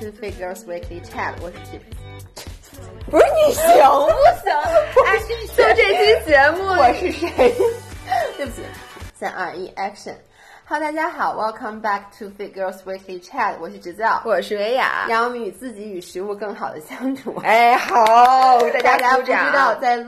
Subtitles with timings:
[0.00, 1.78] to Figures Weekly Chat，我是菊。
[3.10, 3.62] 不是你行
[4.06, 4.50] 不行？
[5.04, 7.28] 哎，就这期节目，我是谁？
[8.38, 8.62] 对不起，
[9.14, 10.14] 三二一，Action！
[10.64, 17.36] 哈喽，大家好，Welcome back to Figures Weekly Chat，我是直教，我是维雅，让我们与自己与食物更好的相处。
[17.44, 18.02] 哎，好，
[18.82, 20.02] 大家不知道在。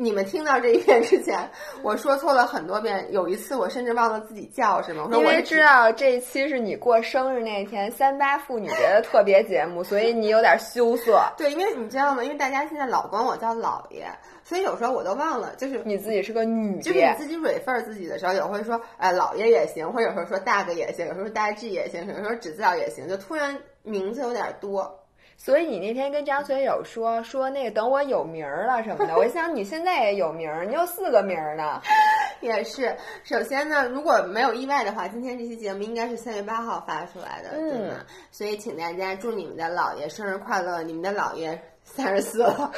[0.00, 1.36] 你们听到这一遍之前，
[1.82, 3.04] 我说错了很多遍。
[3.10, 5.02] 有一次，我甚至忘了自己叫什么。
[5.06, 11.20] 我说因为知道这一期是你过生日那天三八妇女节的特别节目，所以你有点羞涩。
[11.36, 12.22] 对，因为你知道吗？
[12.22, 14.06] 因为大家现在老管我叫姥爷，
[14.44, 24.96] 所以有时候我都忘了，就是你自己是个女，就是你自己 refer 自己的时候，也会说哎姥爷也行，或者有时候说大哥也行，有时候说大 G 也行，有时候指教也行，就突然名字有点多。
[25.40, 31.80] 所以你那天跟张学友说说那个等我有名儿了什么的，我想你现在也有名儿，你有四个名儿呢。
[32.42, 37.94] 也是，首先呢，如果没有意外的话，今天这期节目应该是三月八号发出来的，对吗？
[38.30, 41.60] 所以请大家祝你们的姥爷生日快乐，你们的姥爷。
[41.94, 42.70] 三十四了，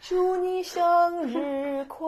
[0.00, 2.04] 祝你生日快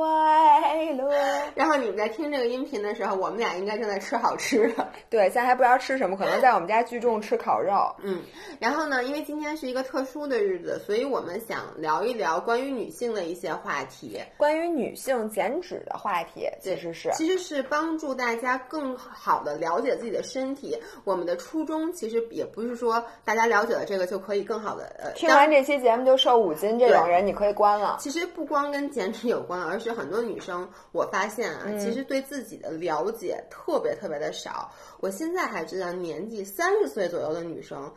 [0.92, 1.11] 乐。
[1.55, 4.88] 然后你们在听这个音频的时候，我们俩应该正在吃好吃的。
[5.11, 7.74] 对，现在还不知道吃什么，可能在我们家聚众吃烤肉。
[8.02, 8.22] 嗯，
[8.61, 20.78] 然后呢，因为今天是一个特殊的日子，所以我们想聊一聊关于女性的一些话题，关于女性减脂的话题，其实是其实是帮助大家更好的了解自己的身体。
[21.05, 26.44] 我们的初衷其实也不是说大家了解了这个就可以更好的呃，听完这期节目就瘦。
[26.45, 27.97] 五斤这种人你可以关了。
[27.98, 34.70] 其实不光跟减脂有关，而是很多女生，我发现啊，其实对自己的了解特别特别的少。
[35.01, 37.92] 我现在还知道，年纪三十岁左右的女生，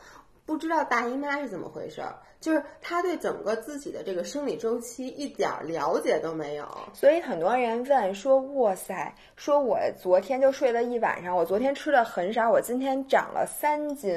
[0.46, 2.16] 不知道大姨妈是怎么回事儿。
[2.40, 14.16] 就是他对整个自己的这个生理周期一点了解都没有，所以很多人问说：“哇塞，说我昨天就睡了一晚上，我昨天吃的很少，我今天长了三斤。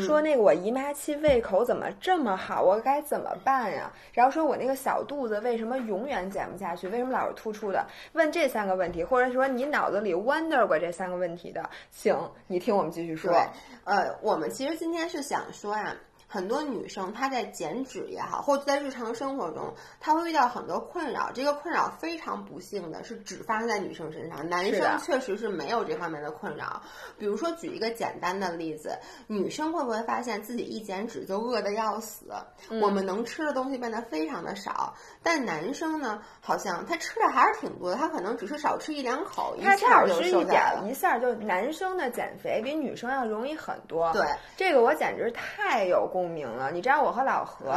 [0.00, 3.92] 说那个我姨妈期胃口怎么这么好，我该怎么办呀？
[4.12, 7.86] 然后说我那个小肚子为什么永远减不下去，为什么老是突出的？
[8.14, 13.32] 问这三个问题，或者说你脑子里 wonder 过这三个问题的，请你听我们继续说。
[13.84, 15.94] 呃，我们其实今天是想说呀。
[16.28, 21.30] 很多女生她在减脂也好，或者在日常生活中，她会遇到很多困扰。
[21.32, 26.82] 这个困扰非常不幸的是只发生在女生身上，男生确实是没有这方面的困扰。
[27.16, 32.26] 比如说，举一个简单的例子，女生会不会发现自己一减脂就饿得要死？
[32.82, 34.92] 我们能吃的东西变得非常的少。
[35.22, 40.86] 但男生呢，好像他吃的还是挺多的，他可能只是少吃一两口，一下就瘦下来了。
[40.86, 44.12] 一下就男生的减肥比女生要容易很多。
[44.12, 44.26] 对，
[44.58, 46.06] 这个我简直太有。
[46.18, 47.72] 共鸣了，你知道我和老何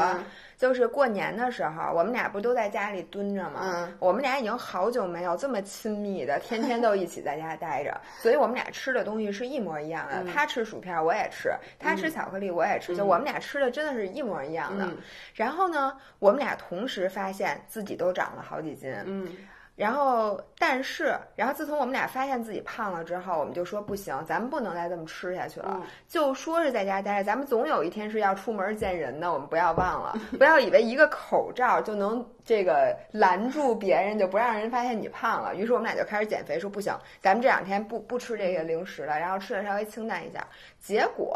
[0.57, 3.59] 就是过年的时候，我们俩不都在家里蹲着吗？
[3.61, 10.23] 嗯，我们俩已经好久没有这么亲密的，天天都一起在家待着， 所以我们俩吃的东西是一模一样的。
[10.33, 12.95] 他吃薯片，我也吃；他吃巧克力，我也吃。
[12.95, 14.89] 就我们俩吃的真的是一模一样的。
[15.35, 18.91] 然后呢，我们俩同时发现自己都长了好几斤。
[19.05, 19.29] 嗯。
[19.75, 25.81] 然后，但是，然后自从我们俩发现自己胖了之后，我们就说不行，咱们不能再这么吃下去了。
[26.07, 35.55] 就说是在家待着，咱们总有一天是要出门见人的，我们不要忘了， 不要以为一个口罩就能这个拦住别人，就不让人发现你胖了。
[35.55, 40.45] 于是我们俩就开始减肥，说不行，咱们这两天不不吃这些零食了，然后吃的稍微清淡一下。
[40.77, 41.33] 结果。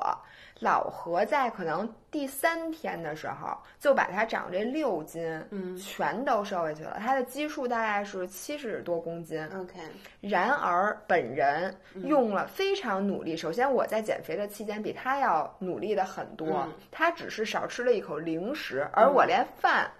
[0.61, 6.97] 老何在可能第三天的时候就把他长这六斤，嗯，全都瘦下去了。
[6.97, 9.45] 他的基数大概是七十多公斤。
[9.47, 9.77] OK，
[10.21, 13.35] 然而本人用了非常努力。
[13.35, 19.91] 首先我在减肥的期间比他要努力的很多，他只是少吃了一口零食，而我连饭。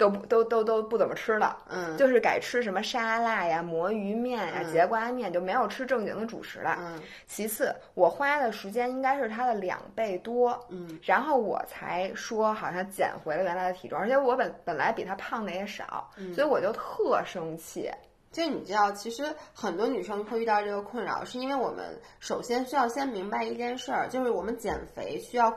[0.00, 6.74] 都不都都都不怎么吃了，嗯，就是改吃什么沙拉呀、魔芋面呀、节瓜面，就没有吃正经的主食了。
[6.80, 17.90] 嗯，其次，我花的时间应该是他的两倍多，嗯，然后我才说好像减回了原来的体重，而且我本本来比他胖的也少，所以我就特生气。
[18.32, 21.84] 就你知道，其实很多女生会遇到这个困扰，是因为我们
[22.20, 25.50] 首先需要先明白一件事儿，就是我们减肥需要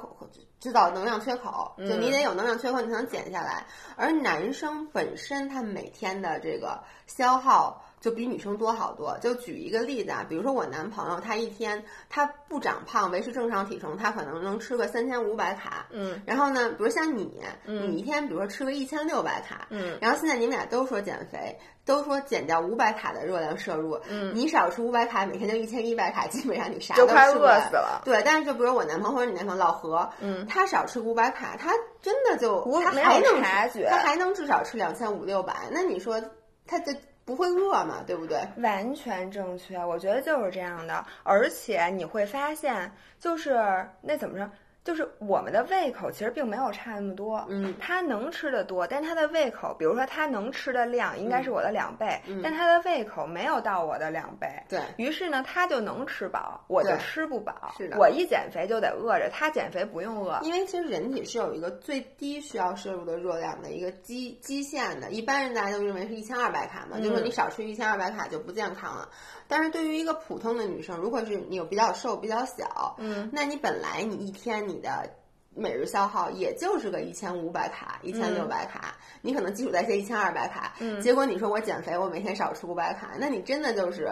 [0.63, 3.65] 知道能量缺口，就你得有能量缺口，你才能减下来。
[3.97, 7.83] 而男生本身他每天的这个消耗。
[8.03, 9.17] 就比女生多好多。
[9.21, 15.87] 就举一个例子啊，比如说我男朋友，他一天他不长胖，维持正常体重，他可能能吃个三千五百卡。
[15.89, 16.21] 嗯。
[16.25, 19.67] 然后呢，比如像你，你一天比如说吃个一千六百卡。
[19.69, 19.97] 嗯。
[20.01, 23.97] 然后现在你们俩都说减肥，都说减掉五百卡的热量摄入。
[24.09, 24.35] 嗯。
[24.35, 28.01] 你少吃五百卡，每天就一千一百卡， 基本上你啥都快饿死了。
[28.03, 31.71] 对，但是就比如我男朋友或者你男朋友老何，嗯，他少吃五百卡，他
[32.01, 33.41] 真的就他还能
[33.89, 35.69] 他还能至少吃两千五六百。
[35.71, 36.21] 那你说
[36.67, 36.93] 他的？
[37.25, 38.39] 不会饿嘛，对不对？
[38.57, 41.05] 完全正确，我觉得就是这样的。
[41.23, 44.49] 而且你会发现，就是那怎么着？
[44.83, 57.73] 就是我们的胃口其实并没有差那么多，嗯，他能吃的多，但他的胃口，比如说他能吃的量应该是我的两倍，嗯但他的胃口没有到我的两倍，对于是呢，他就能吃饱，我就吃不饱。
[57.77, 60.39] 是的我一减肥就得饿着，他减肥不用饿。
[60.43, 69.07] 因为其实人体是有一个最低需要摄入的热量的一个基基线的，一般人大家都认为是一千二百卡嘛，就说你少吃一千二百卡就不健康了。
[69.47, 75.09] 但是对于一个普通的女生，如果是你有比较瘦、比较小，嗯，那你本来你一天你的
[75.55, 80.99] 每日消耗也就是个一千五百卡、一千六百卡，你可能基础代谢一千二百卡，嗯。
[80.99, 84.09] 结果你说我减肥，我每天少吃五百卡，那你真的就是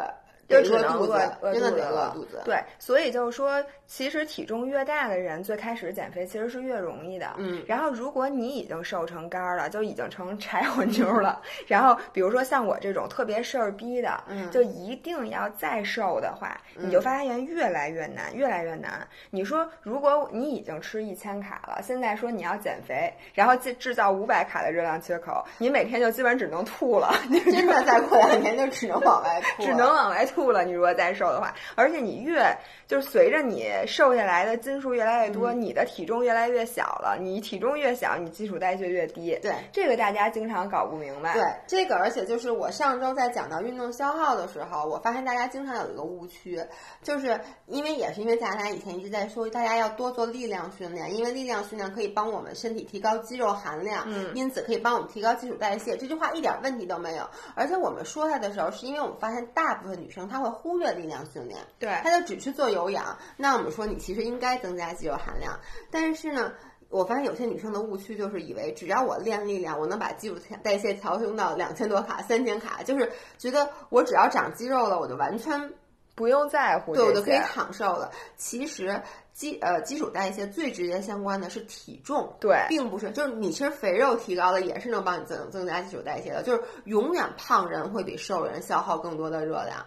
[0.51, 2.41] 就得只能饿真的饿肚子。
[2.45, 7.27] 对，所以就是说，其实体重越大的人，最开始减肥其实是越容易的。
[7.37, 19.07] 嗯，然后如果你已经瘦成干儿了，就已经成柴火妞儿了， 然后比如说像我这种特别事儿逼的，嗯就一定要再瘦的话，你就发现越来越难，越来越难。
[19.29, 27.13] 你说，如果你已经吃一千卡了，现在说你要减肥，然后制制造五百卡的热量缺口，你每天就基本只能吐了，
[27.51, 30.63] 真的再过两年就只能往外吐， 只能往外吐了。
[30.63, 32.41] 你如果再瘦的话，而且你越
[32.87, 37.17] 就是随着你瘦下来的斤数越来越多，嗯你的体重越来越小了。
[37.19, 39.37] 你体重越小，你基础代谢越低。
[39.41, 39.53] 对。
[39.73, 41.33] 这个大家经常搞不明白。
[41.33, 46.59] 对这个，而且就是我上周在讲到运动消耗的时候，我发现大家经常有一个误区，
[47.03, 47.37] 就是
[47.67, 55.97] 因为也是因为大家以前一直在说，大家要多做力量训练，因为力量训练可以帮我们身体提高肌肉含量，嗯因此可以帮我们提高基础代谢。
[55.97, 57.27] 这句话一点问题都没有。
[57.55, 63.17] 而且我们说它的时候，是因为我们发现大部分女生她会忽略力量训练，对他就只去做有氧。
[63.37, 65.59] 那我们说你其实应该增加肌肉含量，
[65.91, 66.53] 但是呢。
[66.93, 75.71] 我发现有些女生的误区就是以为只要我练力量，我能把基础代谢调升到两千多卡、三千卡，就是觉得我只要长肌肉了，我就完全
[76.15, 77.43] 不用在乎对，我就可以些。
[77.45, 78.11] 长寿了。
[78.35, 79.01] 其实
[79.31, 89.85] 基呃基础代谢最直接相关的是体重，对并不是就是你其实肥肉提高了也是能帮你增增加基础代谢的，就是永远胖人会比瘦人消耗更多的热量。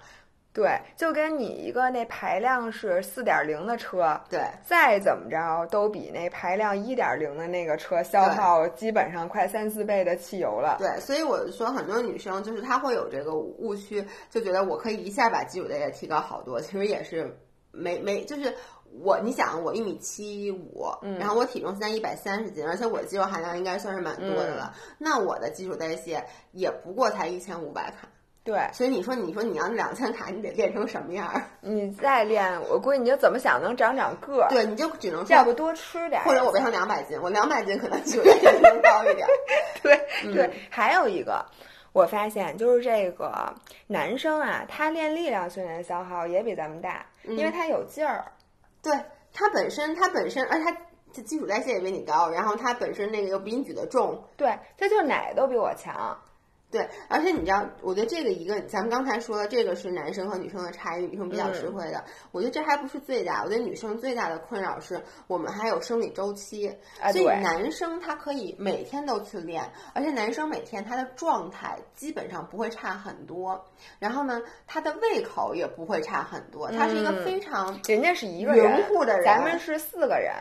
[0.55, 10.77] 对，就跟你一个那排量是四点零的车，对，再怎么着都比那排量一点零的那个车消耗基本上快三四倍的汽油了。
[10.79, 17.37] 对，所以我说很多女生就是她会有这个误区，就觉得我可以一下把基础代谢提高好多，其实也是
[17.73, 18.55] 没没就是。
[19.03, 20.87] 我你想我一米七五，
[21.19, 24.73] 然后我体重现在一百三十斤，而且我的肌肉含量应该算是蛮多的了。
[24.99, 28.07] 那我的基础代谢也不过才一千五百卡，
[28.45, 31.43] 对所以你说你说你要两千卡，你得练成什么样儿？
[31.63, 39.31] 你再练，我估计你就怎么想能长长个儿，对，你就只能说要不多吃点儿，或者我变成两百斤，我两百斤可能基础代谢更高一点儿。
[39.83, 41.45] 对嗯对，还有一个。
[41.93, 43.55] 我发现就是这个
[43.87, 48.25] 男生啊，他练力量训练消耗也比咱们大，嗯因为他有劲儿。
[48.83, 48.93] 对，
[49.33, 50.77] 他本身他本身，而且它
[51.15, 56.19] 它基础代谢也比你高，然后他本身那个又比你举得重，对，他就哪个都比我强。
[56.75, 62.03] 对，而且你知道，我觉得这个一个，咱们刚才说的这个是男生和女生的差异，女生比较吃亏的。
[62.33, 66.69] 我觉得这还不是最大，我觉得女生最大的困扰是我们还有生理周期，
[67.13, 69.63] 所以男生他可以每天都去练，
[69.95, 73.65] 而且男生每天他的状态基本上不会差很多，
[74.01, 80.35] 然后呢，他的胃口也不会差很多，他是一个嗯非常人家是一个匀人，乎的人，咱们是四个人，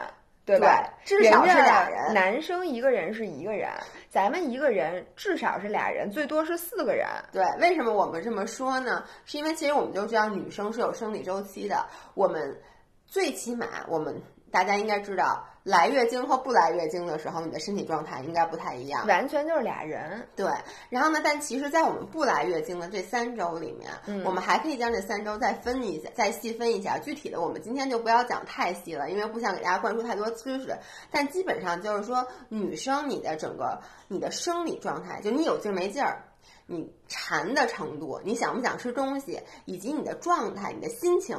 [0.46, 0.84] 对吧？
[1.06, 3.70] 对至少是俩人男生一个人是一个人，
[4.10, 7.08] 咱们一个人至少是俩人，最多是四个人。
[7.32, 9.04] 对，为什么我们这么说呢？
[9.26, 12.60] 是因为其实我们都知道女生是有生理周期的，我们
[13.06, 14.22] 最起码我们
[14.52, 19.08] 大家应该知道，来月经和不来月经的时候，你的身体状态应该不太一样。
[19.08, 20.28] 完全就是俩人。
[20.36, 20.46] 对，
[20.90, 26.98] 然后呢，但其实，在我们不来月经的这三周里面，嗯我们还可以将这三周再分一下，再细分一下。
[26.98, 30.78] 具体的，我们今天就不要讲太细了，因为不想给大家灌输太多知识。
[31.10, 33.80] 但基本上就是说，女生你的整个
[34.10, 36.24] 你的生理状态，就你有劲儿没劲儿。
[36.66, 41.38] 你馋的程度，你想不想吃东西，以及你的状态、你的心情，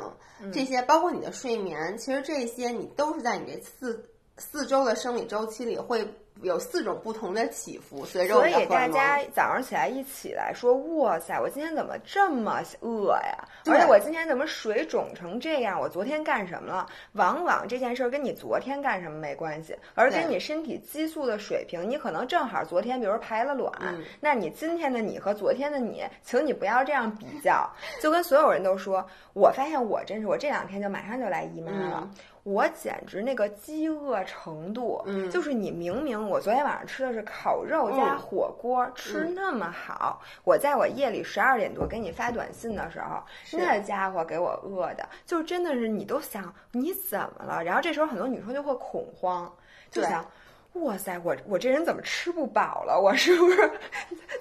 [0.53, 6.07] 这些包括你的睡眠，其实这些你都是在你这四四周的生理周期里会
[6.43, 8.89] 有四种不同的起伏，随着我所以大。
[8.89, 13.49] 家早上起来一起来说：“哇塞，我今天怎么这么饿呀？
[13.63, 15.81] 对而且我今天怎么水肿成这样？
[15.81, 21.89] 我昨天干什么了？”往往这件事儿跟你昨天干什么没关系，而跟你身体激素的水平。
[21.89, 27.71] 你可能正好昨天，比如排了卵，嗯那你今天的你和昨天的你，请你不要这样比较。
[28.03, 32.01] 就跟所有人都说，我发现我真是，我这两天就马上就来姨妈了。
[32.03, 32.11] 嗯
[32.45, 43.23] 我简直那个饥饿程度，嗯，就是你明明我昨天晚上吃的是烤肉加火锅，吃那么好，我在我夜里十二点多给你发短信的时候，
[43.59, 47.65] 那家伙给我饿的，就真的是你都想你怎么了？
[47.65, 49.53] 然后这时候很多女生就会恐慌，
[49.91, 50.25] 就想。
[50.75, 53.01] 哇塞，我我这人怎么吃不饱了？
[53.01, 53.71] 我是不是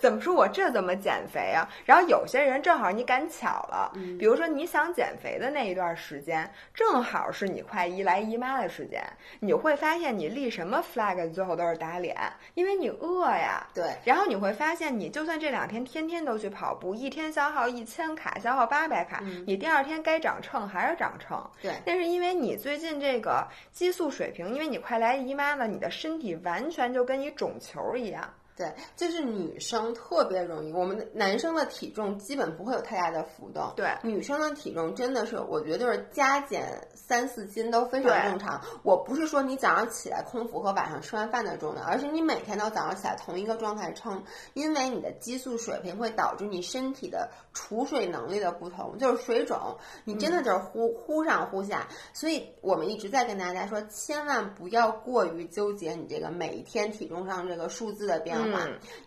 [0.02, 1.70] 怎么说我这怎么减肥啊？
[1.86, 9.02] 然后有些人正好你赶巧了，比如说你想减肥的那一段时间，正好是你快一来姨妈的时间，
[9.40, 12.18] 你会发现你立什么 flag 最后都是打脸，
[12.56, 13.68] 因为你饿呀。
[13.72, 13.96] 对。
[14.04, 21.48] 然后你会发现，你就算这两天天天都去跑步，一天消耗一千卡，消耗八百卡，你第二天该长秤还是长秤。
[21.62, 21.74] 对。
[21.86, 26.23] 那是因为你最近这个激素水平，因为你快来姨妈了，你的身体。
[26.24, 28.34] 你完全就跟一种球一样。
[28.56, 33.74] 对，就是女生特别容易，我们男生的体重基本不会有太大的浮动。
[33.76, 38.62] 对，女生的体重真的是，我觉得就是加减三四斤都非常正常。
[38.84, 51.88] 我不是说你早上起来空腹和晚上吃完饭的重量，而是你每天都早上起来同一个状态称，因为你的激素水平会导致你身体的储水能力的不同，就是水肿，你真的就是忽忽上忽下。
[52.14, 58.38] 所以我们一直在跟大家说，千万不要过于纠结你这个每一天体重上这个数字的变。
[58.38, 58.43] 嗯，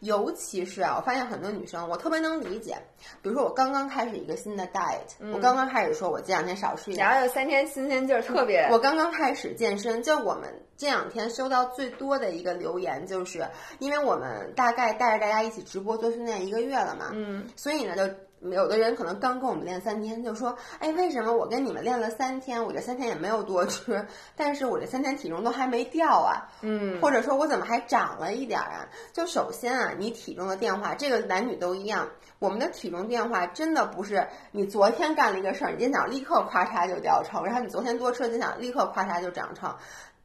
[0.00, 2.76] 尤其是啊，我发现很多女生，我特别能理解。
[3.22, 8.68] 比如说，我刚刚开始一个新的 diet，我刚刚开始说，我这两天少吃一点，然后有三天新鲜劲儿，特别。
[8.70, 13.46] 我刚刚开始健身，就我们这两天收到最多的一个留言，就是
[13.78, 18.14] 因为我们大概带着大家一起直播做训练一个月了嘛，嗯，所以呢就。
[18.40, 26.46] 有的人可能刚跟我们练三天，就说：“哎，为什么我跟你们练了三天，我这三天也没有多吃，但是我这三天体重都还没掉啊？
[26.60, 28.86] 嗯，或者说我怎么还长了一点啊？
[29.12, 39.74] 就首先啊，你体重的变化，这个男女都一样，我们的体重变化真的不是你昨天干了一个事儿，你今天早上立刻咔嚓就掉秤，然后你昨天多吃了，今天早上立刻咔嚓就长秤。”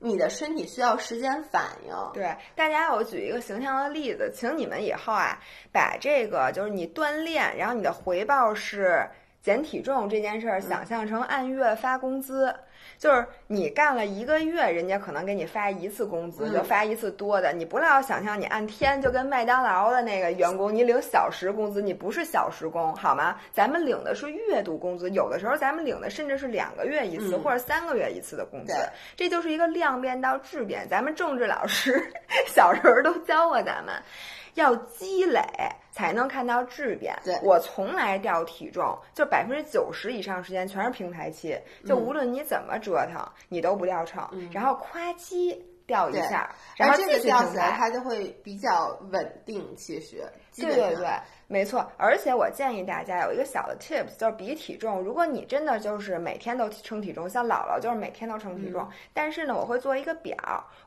[0.01, 1.93] 你的身体需要时间反应。
[2.12, 5.39] 对，大家我举一个形象的例子，请你们以后啊，
[5.72, 9.08] 把这个就是你锻炼，然后你的回报是
[9.41, 12.53] 减体重这件事儿，想象成按月发工资。
[12.98, 17.51] 就是你干了一个月，人家可能给你发一次工资，就发一次多的。
[17.51, 23.39] 你不要想象你按天就跟麦当劳的那个员工，你领小时工资，你不是小时工，好吗？
[23.51, 28.74] 咱们领的是月度工资，有的时候咱们领的甚至是两个月一次或者三个月一次的工资。
[29.15, 30.88] 这就是一个量变到质变。
[30.88, 32.12] 咱们政治老师
[32.48, 33.95] 小时候都教过咱们。
[34.55, 35.39] 要积累
[35.91, 37.15] 才能看到质变。
[37.24, 44.27] 对我从来掉体重，就百分之九十以上时间全是平台期，就无论你怎么折腾，你都不掉秤。
[44.51, 49.75] 然后夸叽掉一下，然后这个掉起来它就会比较稳定。
[49.75, 50.24] 其实，
[50.55, 51.07] 对对对。
[51.51, 55.01] 没错，而且我建议大家有一个小的 tips，就是比体重。
[55.01, 58.88] 如果你真的就是每天都称体重，像姥姥就是每天都称体重。
[59.13, 60.34] 但是呢，我会做一个表，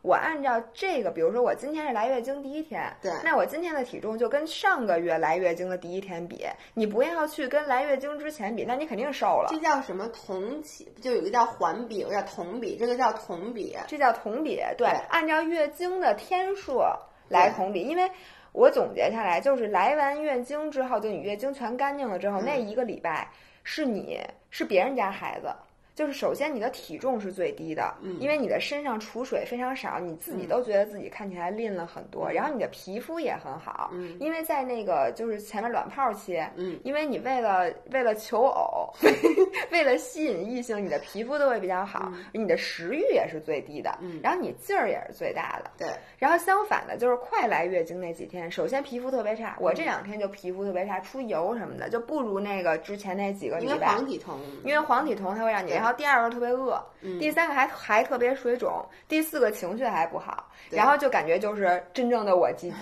[0.01, 6.47] 我按照这个，比如说我今天是来月经第一天，对，那我今天的体重就跟上个月来月经的第一天比。
[6.73, 9.49] 你不要去跟来月经之前比，那你肯定瘦了。
[9.51, 10.91] 这叫什么同期？
[11.03, 14.59] 就有一个叫环比，有个叫同比，这个叫同比，这叫同比。
[14.79, 16.81] 对，按照月经的天数
[17.29, 18.11] 来同比，因为。
[18.55, 23.29] 我总结下来就是，来完月经之后，就你月经全干净了之后，那一个礼拜
[23.65, 25.53] 是你是别人家孩子。
[25.95, 32.29] 就是首先你的体重是最低的，因为你的身上储水非常少，你自己都觉得自己看起来吝了很多。
[32.31, 36.43] 然后你的皮肤也很好，因为在那个就是前面卵泡期，
[36.83, 38.93] 因为你为了为了求偶，
[39.71, 45.71] 为了吸引异性，你的皮肤都会比较好，你的食欲也是最低的，然后你劲儿也是最大的。
[45.79, 53.73] 对，然后相反的，就是快来月经那几天，首先皮肤特别差，我这两天就皮肤特别差，出油什么的，就不如那个之前那几个礼拜。
[53.75, 55.84] 因为黄体酮，因为黄体酮它会让你。
[55.85, 56.83] 然后第二个特别饿，
[57.21, 62.75] 第三个还还特别水肿，第四个情绪还不好，然后就感觉就是真正的我自己，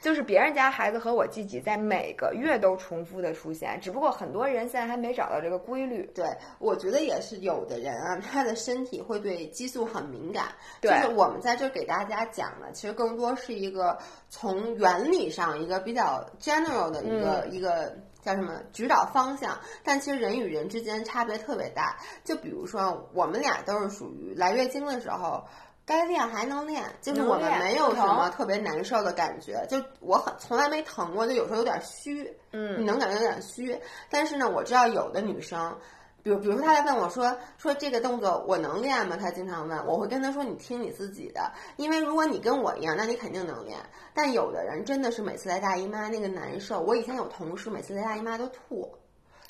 [0.00, 6.08] 就是别人家孩子和我自己在每个月都重复的出现，只不过很多人现在还没找到这个规律。
[6.14, 6.24] 对，
[6.60, 10.44] 我觉得也是有的人啊，他的身体会对激素很敏感。
[10.80, 13.98] 对，就是我们在这给大家讲的，其实更多是一个
[14.28, 17.92] 从原理上一个比较 general 的一个一个。
[18.26, 19.56] 叫什么指导方向？
[19.84, 21.96] 但其实人与人之间差别特别大。
[22.24, 25.46] 就比如说，我们俩都是属于来月经的时候，
[25.86, 29.64] 该练还能练，就是我们没有什么特别难受的感觉。
[29.70, 33.80] 就我很从来没疼过，就有时候有点虚，嗯，你能感觉有点虚。
[34.10, 35.78] 但是呢，我知道有的女生。
[36.26, 43.78] 比如，比如说，他在问我说：“说这个动作我能练吗？”他经常问，我会跟他说：“你听你自己的，因为如果你跟我一样，那你肯定能练。
[44.12, 46.80] 但有的人真的是每次来大姨妈那个难受。
[46.80, 48.92] 我以前有同事每次来大姨妈都吐，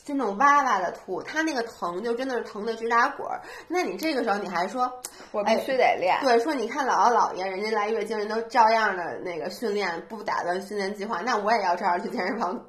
[0.05, 3.41] 就那种哇哇的吐，他那个疼就真的是疼的直打滚儿。
[3.69, 5.01] 那你这个时候你还说，
[5.33, 6.19] 我必须得练。
[6.21, 12.67] 对，说你看姥姥姥爷，人家来月经人都照样的那个训练，不打断训练计划，那我也要照样去健身房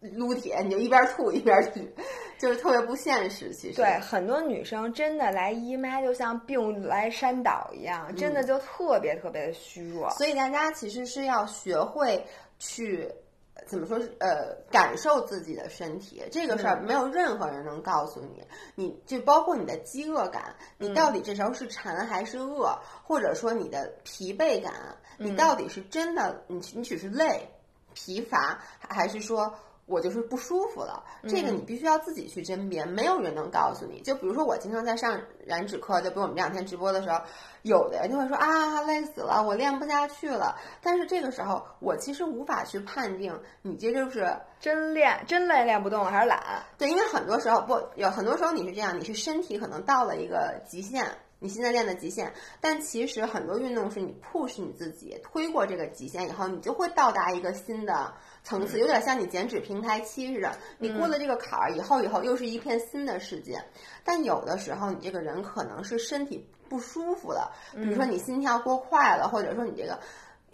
[0.00, 1.92] 撸铁，你就一边吐一边去，
[2.38, 3.52] 就是特别不现实。
[3.52, 10.10] 其实对很多女生真的来姨妈就像病来山倒一样，真的就特别特别的虚弱。
[10.10, 12.26] 所以大家其实是要学会
[12.58, 13.10] 去。
[13.66, 13.98] 怎么说？
[14.20, 18.42] 呃，感受自己的身体这个事儿，没有任何人能告诉你。
[18.74, 24.72] 你就包括你的饥饿感，你到底这时候是馋还是饿，或者说你的疲惫感，
[25.18, 27.50] 你到底是真的你你只是累、
[27.92, 29.54] 疲乏，还是说？
[29.90, 34.00] 我就是不舒服了，这个你必须要自己去甄别，没有人能告诉你。
[34.02, 37.20] 就比如说我经常在上燃脂课，就比如我们这两天直播的时候，
[37.62, 40.56] 有的人就会说啊累死了，我练不下去了。
[40.80, 46.62] 但是这个时候，我其实无法去判定你这就是真练真累练不动了还是懒。
[46.78, 51.04] 对，因为很多时候不有很多时候你是这样，你是身体可能到了一个极限。
[51.42, 52.30] 你现在练的极限，
[52.60, 60.50] 但其实很多运动是你 push 你自己推过这个极限以后，你就会到达一个新的层次，有点像你减脂平台期似的。
[60.78, 63.62] 你过了这个坎儿以后，以后又是一片新的世界。
[64.04, 69.98] 但有的时候，你这个人可能是身体不舒服了，比如说你心跳过快了，或者说你这个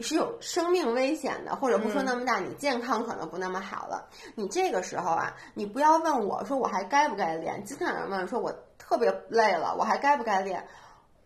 [0.00, 4.08] 是有生命危险的，或者不说那么大，你健康可能不那么好了。
[4.34, 8.54] 你这个时候啊，你不要问我说我还该不该练，经常有人问说我。
[8.88, 10.64] 特别累了，我还该不该练？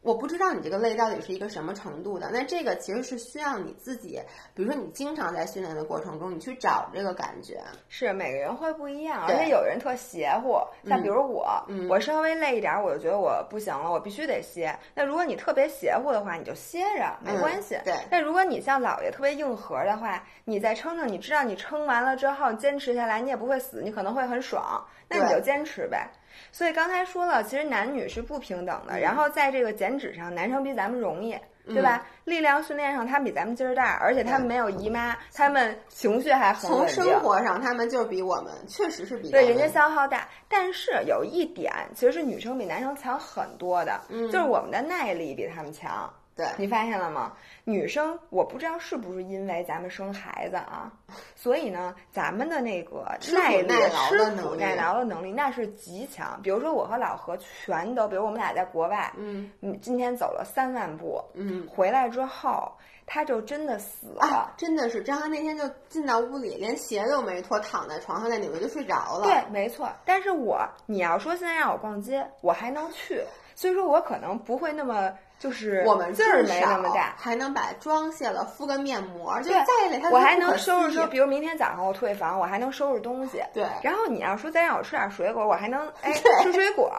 [0.02, 2.30] 我不知道你这个累到底是一个什么程度的。
[2.32, 4.20] 那这个其实是需要你自己，
[4.54, 7.60] 比如说你经常在训练的过程中，你去找这个感觉。
[7.88, 10.58] 是每个人会不一样，而且有人特邪乎。
[10.88, 14.74] 像比如我，我稍微累一点，我就觉得我不行了，我必须得歇。
[14.94, 17.78] 那如果你特别邪乎的话，你就歇着没关系。
[17.84, 17.94] 对。
[18.10, 26.10] 那如果你像姥爷特别硬核的话，你再撑撑，你知道你撑完了之后坚持下来，你也不会死，你可能会很爽，那你就坚持呗。
[26.52, 28.98] 所以刚才说了，其实男女是不平等的。
[28.98, 32.06] 然后在这个减脂上，男生比咱们容易，对吧？
[32.24, 40.28] 力量训练上，他们比咱们劲儿大，而且他们没有姨妈，他们情绪还很从生活上，他们就比我们确实是比对人家消耗大。
[40.48, 46.12] 但是有一点，其实是女生比男生强很多的，就是我们的耐力比他们强。
[46.40, 47.34] 对你发现了吗？
[47.64, 50.90] 女生我不知道是不是因为咱们生孩子啊，
[51.36, 53.68] 所以呢，咱们的那个耐力、
[54.08, 56.40] 吃苦耐劳的能力那是极强。
[56.42, 59.50] 比如说我和老何全都，比如我们俩在国外，嗯，
[59.82, 62.72] 今天走了三万步，嗯，回来之后
[63.06, 69.24] 他就真的死了，真的是张翰那天就进到屋里，连鞋都没脱，躺在床上在里面就睡着了。
[69.24, 69.88] 对，没错。
[70.04, 73.22] 但是我你要说现在让我逛街，我还能去，
[73.54, 75.12] 所以说我可能不会那么。
[75.40, 81.06] 就是我们劲儿没那么大，还能把妆卸了，敷个面膜，就再累我还能收拾收拾。
[81.08, 83.42] 比如明天早上我退房，我还能收拾东西。
[83.54, 83.64] 对。
[83.82, 86.92] 然后你要说再让我吃点水果，我还能 哎吃水果。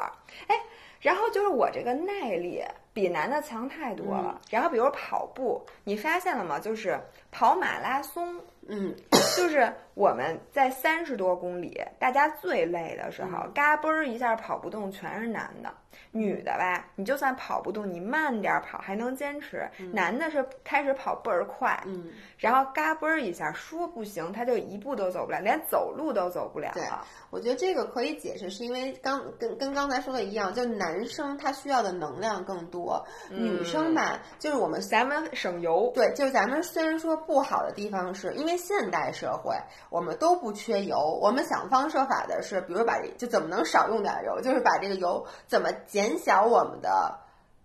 [0.48, 0.56] 哎，
[1.00, 4.42] 然后就是我这个耐力比男的强太多了。
[4.50, 6.60] 然后比如跑步，你发现了吗？
[6.60, 7.00] 就是
[7.32, 8.36] 跑马拉松，
[8.68, 8.96] 嗯，
[9.38, 15.72] 就是我们在三十多公里，大家最累的时候，嘎嘣儿一下跑不动，全是男的。
[16.12, 19.70] 女的吧，你就算跑不动，你慢点跑还能坚持。
[19.92, 26.72] 男的是开始跑倍儿快，嗯，然后嘎嘣儿一下说不行，他就一步都走不了，连走路都走不了。
[26.74, 26.84] 对，
[27.30, 35.92] 我觉得这个可以解释，是因为刚跟跟刚才说的一样，就男生他需要的能量更多，女生吧，就是我们咱们省油。
[35.94, 39.56] 对，就是咱们虽然说不好的地方是因为现代社会
[39.90, 46.18] 我们都不缺油，我们想方设法的是，比如把就怎么能少用点油，就是把这个油怎么减。
[46.20, 47.20] 小我们的，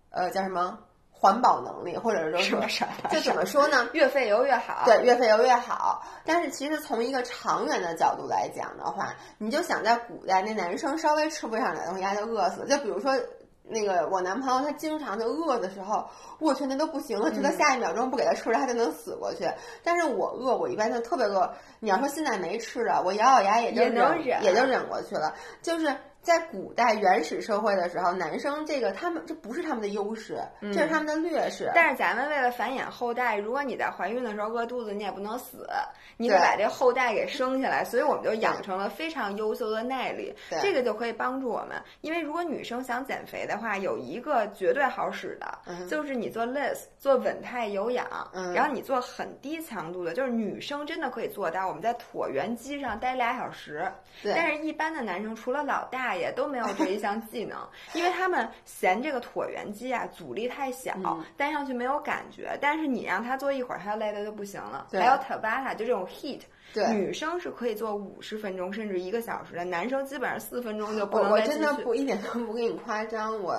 [0.09, 0.79] 呃，叫什么
[1.11, 2.59] 环保能力，或者是说
[3.09, 3.87] 就怎么说呢？
[3.93, 4.83] 越费油越好。
[4.85, 6.03] 对，越费油越好。
[6.25, 12.67] 但是其实从一个长远的角度来讲的话，你就想在古代，那男生稍微吃不上点东西，他就饿死了。
[12.67, 13.13] 就比如说
[13.63, 16.07] 那个我男朋友，他经常就饿的时候，
[16.39, 19.47] 我去那都不行了，觉得下一秒钟不给他吃了，他就能死过去。
[19.83, 21.53] 但是我饿，我一般就特别饿。
[21.79, 25.35] 你要说现在没吃的，我咬咬牙也就忍，也就忍过去了。
[25.61, 25.95] 就是。
[26.27, 30.37] 在古代原始社会的时候，男生这个他们这不是他们的优势，
[30.73, 31.71] 这是他们的劣势。
[31.73, 35.65] 但是咱们为了繁衍后代，如果你在怀孕的时候饿肚子，你也不能死，
[36.17, 37.81] 你得把这后代给生下来。
[37.85, 41.81] 所以我们就养成了非常优秀的耐力，这个就可以帮助我们。
[42.01, 48.05] 因为如果女生想减肥的话，有一个绝对好使的，就是你做 less 做稳态有氧，
[48.53, 51.69] 然后你做很低强度的，就是女生真的可以做到。
[51.69, 53.89] 我们在椭圆机上待俩小时，
[54.25, 56.16] 但是一般的男生除了老大。
[56.17, 57.57] 爷都没有这一项技能，
[57.93, 60.93] 因为他们嫌这个椭圆机啊阻力太小，
[61.37, 62.57] 戴上去没有感觉。
[62.59, 64.87] 但是你让他做一会儿，他累的就不行了。
[64.91, 66.41] 还有 Tabata 就这种 Heat，
[66.73, 73.53] 对女生是可以做五十分钟甚至一个小时的，男生基本上四分钟就不能我真的不一点都不给你夸张，我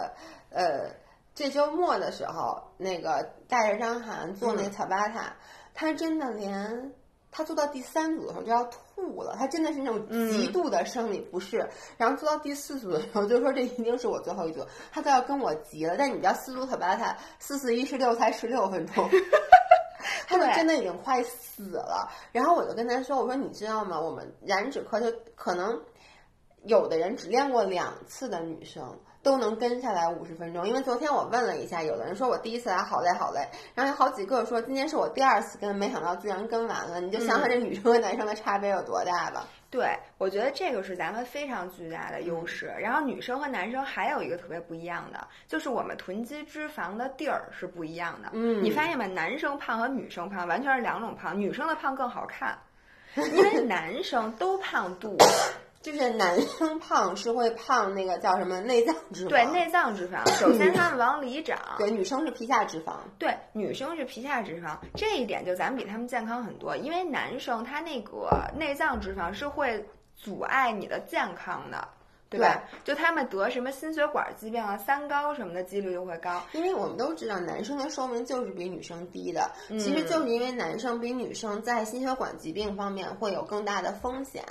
[0.51, 0.91] 呃
[1.35, 5.33] 这周末的时候，那个带着张涵做那 Tabata，
[5.75, 6.93] 他真的连。
[7.31, 8.79] 他做到第三组的时候就要吐
[9.23, 11.69] 了，他真的是那种极度的生理不适。
[11.97, 15.97] 然后做到第四组的时候，就说这一定是我最后一组，他都要跟我急了。
[15.97, 19.09] 但你知道四组特巴塔四四一十六才十六分钟，
[20.27, 22.09] 他们真的已经快死了。
[22.33, 24.01] 然后我就跟他说：“我说你知道吗？
[24.01, 25.81] 我们燃脂课就可能
[26.65, 33.41] 有的人只练过两次的女生。”都能跟下来五十分钟，因为昨天我问了一下，有的人说我第一次来好累好累，
[33.75, 37.01] 然后有好几个说今天是我第二次跟，没想到居然跟完了。
[37.01, 39.47] 你就想想这女生和男生的差别有多大吧？
[39.71, 42.73] 对，我觉得这个是咱们非常巨大的优势。
[42.79, 48.31] 然后女生和男生还有一个特别不一样的，就是我们囤积脂肪的地儿是不一样的。
[48.33, 49.05] 嗯，你发现吗？
[49.07, 52.57] 男生胖和女生胖完全是两种胖，女生的胖更好看，
[53.15, 55.53] 因为男生都胖肚子。
[55.81, 59.29] 就是男生胖是会胖那个叫什么内脏脂肪？
[59.29, 60.29] 对，内脏脂肪。
[60.33, 61.59] 首先 他们往里长。
[61.79, 62.95] 对，女生是皮下脂肪。
[63.19, 66.77] 对，女生是皮下脂肪，这一点就咱们比他们健康很多。
[66.77, 71.89] 因为男生他那个内脏脂肪是会阻碍你的健康的。
[72.31, 72.63] 对吧？
[72.85, 84.45] 就他们得什么心血管疾病啊、三高什么的几率就会高，因为我们都知道男生的寿命就是比女生低的，其实就是因为男生比女生在心血管疾病方面会有更大的风险。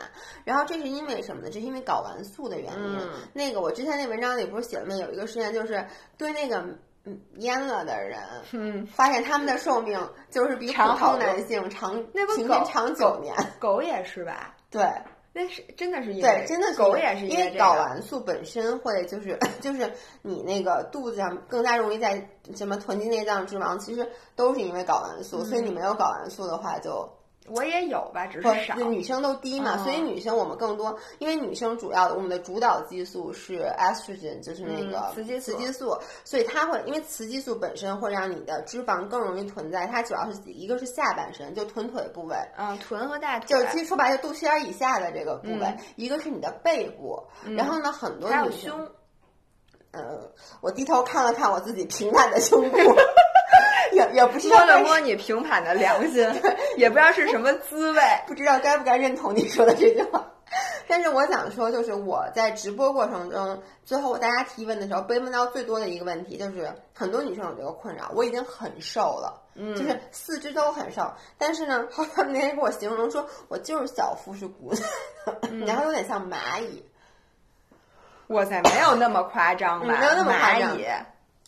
[0.43, 1.49] 然后这是因为什么呢？
[1.51, 3.09] 这是因为睾丸素的原因。
[3.31, 4.95] 那个我之前那文章里不是写了吗？
[4.95, 5.85] 有一个实验就是
[6.17, 6.57] 对那个
[7.05, 8.19] 嗯阉了的人，
[8.53, 9.99] 嗯，发现他们的寿命
[10.31, 12.03] 就是比普通男性长，
[12.35, 13.35] 平均长九年。
[13.59, 14.55] 狗也是吧？
[14.71, 14.83] 对。
[15.39, 27.07] 那是真的是因为对，真的狗也是因为睾丸素本身会就是 就是你那个肚子上更加容易在什么囤积内脏脂肪，其实都是因为睾丸素，所以你没有睾丸素的话就。
[27.49, 28.75] 我也有吧，只是少。
[28.75, 47.23] 女生都低嘛，所以女生我们更多，因为女生主要的我们的主导激素是 estrogen，就是那个雌激雌激素，所以它会因为雌激素本身会让你的脂肪更容易囤在，它主要是一个是下半身，就臀腿部位，嗯，臀和大腿，就其实说白了，肚脐眼以下的这个部位，一个是你的背部，
[47.55, 48.91] 然后呢，很多女生，
[49.91, 50.31] 呃，
[50.61, 52.77] 我低头看了看我自己平坦的胸部。
[53.97, 56.25] 也也不知道摸了摸你平坦的良心，
[56.77, 60.31] 也不知道是什么滋味， 不知道该不该认同你说的这句话。
[60.87, 68.09] 但是我想说，就是我在直播过程中，最后大家提问的时候，被问到最多的一个问题，就是很多女生有这个困扰。
[68.15, 74.81] 我已经很瘦了，嗯，就是四肢都很瘦，但是呢，他们那天给我形容说，我就是小腹是鼓的，
[75.65, 76.85] 然后有点像蚂蚁。
[78.27, 79.87] 哇塞，没有那么夸张吧？
[79.87, 80.77] 没有那么夸张。
[80.77, 80.85] 蚂蚁。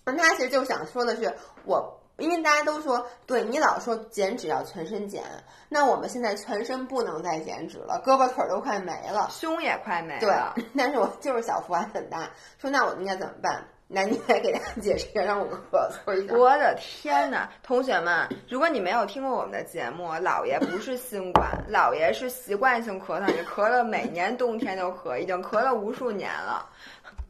[0.05, 1.33] 他其实就想说的是
[1.63, 1.98] 我。
[2.19, 5.23] 因为大家都说，对你老说减脂要全身减，
[5.67, 10.53] 那我们现在全身不能再减脂了，胳膊腿儿都快没了，胸也快没了。
[10.55, 13.65] 对， 但是我就是小腹还很大，说那我应该怎么办？
[13.91, 16.35] 那你来给大家解释一下，让我们咳嗽一下。
[16.35, 26.69] 我的天哪，同学们，如果你没有听过我们的节目，姥爷不是新冠，姥爷是习惯性咳嗽，你咳了每年冬天都咳，已经咳了无数年了。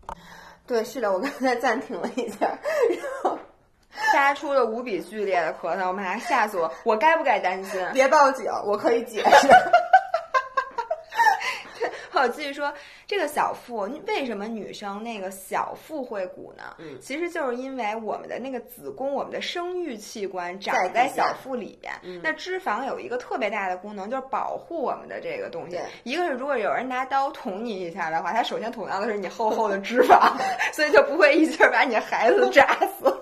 [0.67, 3.39] 对，是的，我刚才暂停了一下，然后。
[4.13, 6.71] 发出了无比剧烈的咳嗽，我妈呀，吓死我！
[6.83, 7.81] 我该不该担心？
[7.93, 9.47] 别报警，我可以解释。
[12.11, 12.73] 好，继续说
[13.07, 16.63] 这个小腹，为什么女生那个小腹会鼓呢？
[16.77, 21.93] 嗯，其实就是因为我们的那个子宫，我们的生育器官长在小腹里边。
[22.21, 25.79] 那脂肪有一个特别大的功能，就是保护我们的这个东西。
[26.03, 30.33] 一个是如果有人拿刀捅你一下的话，他首先捅到的是你厚厚的脂肪，
[30.73, 33.21] 所以就不会一劲儿把你孩子扎死。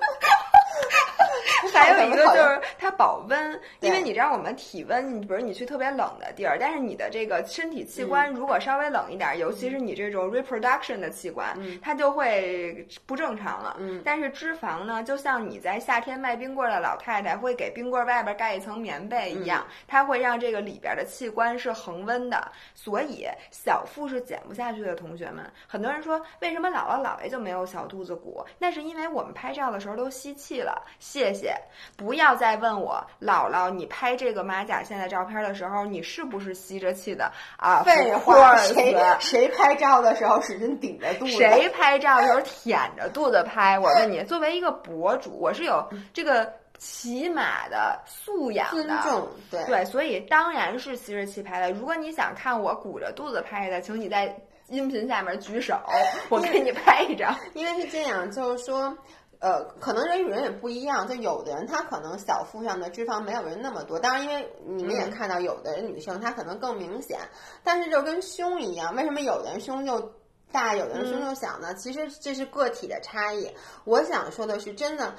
[1.78, 13.78] 还有一个就是它保温，因为你知道我们体温，你比如你去特别冷的地儿，但是你的这个身体器官如果稍微冷一点，尤其是你这种 reproduction 的器官，它就会不正常了。
[14.04, 22.52] 但是脂肪呢，就像你在夏天卖冰棍的老太太会给冰棍外边盖一层棉被一样，它会让这个里边的器官是恒温的。
[22.74, 25.44] 所以小腹是减不下去的，同学们。
[25.68, 28.46] 很多人说为什么姥姥姥爷就没有小肚子鼓？
[28.58, 30.82] 那是因为我们拍照的时候都吸气了。
[31.00, 31.56] 谢谢。
[31.95, 37.84] 不要再问我姥姥，你拍这个马甲线的照片的时候，你是不是吸着气的啊？
[37.84, 41.32] 废话，谁谁拍照的时候使劲顶着肚子？
[41.34, 43.77] 谁拍照的时候舔着肚子拍？
[43.80, 51.71] 我问你，作为一个博主，我是有这个起码的素养的，尊重对对，所以当然是吸着气拍的。
[51.71, 54.36] 如果你想看我鼓着肚子拍的，请你在。
[54.69, 55.80] 音频下面举手，
[56.27, 57.34] 我给你拍一张。
[57.53, 58.93] 因为是这样，就是说。
[59.39, 67.19] 呃，可能人与人也不一样，就有的人他可能小腹上的脂肪没有人那么多，当然因为你们也看到，有的女生她可能更明显，
[67.63, 70.13] 但是就跟胸一样，为什么有的人胸就
[70.52, 71.76] 大，有的人胸就小呢？
[71.76, 73.54] 其实这是个体的差异。
[73.86, 75.13] 我想说的是，真的，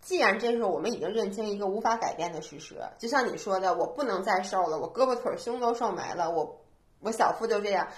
[0.00, 6.60] 既然这是我们已经认清一个无法改变的事实，就像你说的，我不能再瘦了，我胳膊腿胸都瘦没了，我
[7.00, 7.88] 我小腹就这样。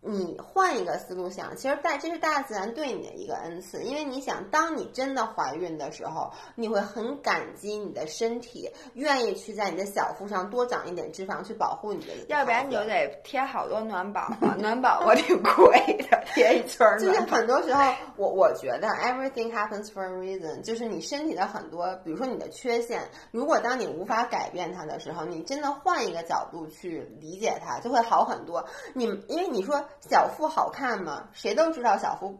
[0.00, 12.12] 你换一个思路想，其实大这是大自然对你的一个恩赐，因为你想，当你真的怀孕的时候，你会很感激你的身体，愿意去在你的小腹上多长一点脂肪去保护你的。
[12.28, 16.98] 要不然你就得贴好多暖宝宝， 暖宝宝挺贵的，贴一圈儿。
[17.00, 28.64] 就是很多时候，我我觉得 everything happens for a reason，就是你身体的很多，比如说你的缺陷，如果当你无法改变它的时候，你真的换一个角度去理解它，就会好很多。
[28.94, 29.84] 你因为你说。
[30.00, 31.28] 小腹好看吗？
[31.32, 32.38] 谁都知道小腹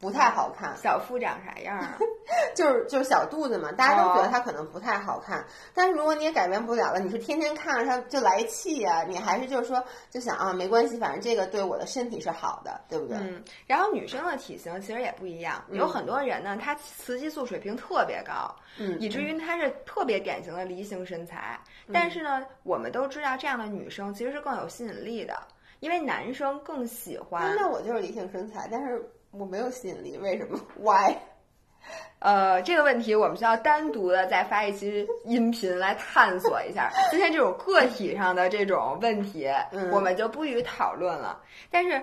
[0.00, 0.76] 不太好看。
[0.76, 1.98] 小腹长啥样啊？
[2.54, 5.44] 就是就是小肚子嘛，大家都觉得它可能不太好看。
[5.74, 13.16] 但是如果你也改变不了了，你是天天看着它就来气呀，你还是就是说就想啊，没关系，反正这个对我的身体是好的，对不对？
[13.16, 13.42] 嗯。
[13.66, 21.58] 然后女生的体型其实也不一样，有很多人呢，她雌激素水平特别高，嗯，以至于她是特别典型的梨形身材。
[21.92, 25.36] 但是呢，我们都知道这样的女生其实是更有吸引力的。
[25.80, 31.16] 因为男生更喜欢，那我就是理性身材，但是我没有吸引力，为什么？Why？
[32.20, 36.90] 呃，这个问题我们需要单独的再发一期音频来探索一下。
[37.10, 39.48] 今天这种个体上的这种问题，
[39.92, 41.40] 我们就不予讨论了。
[41.70, 42.02] 但是。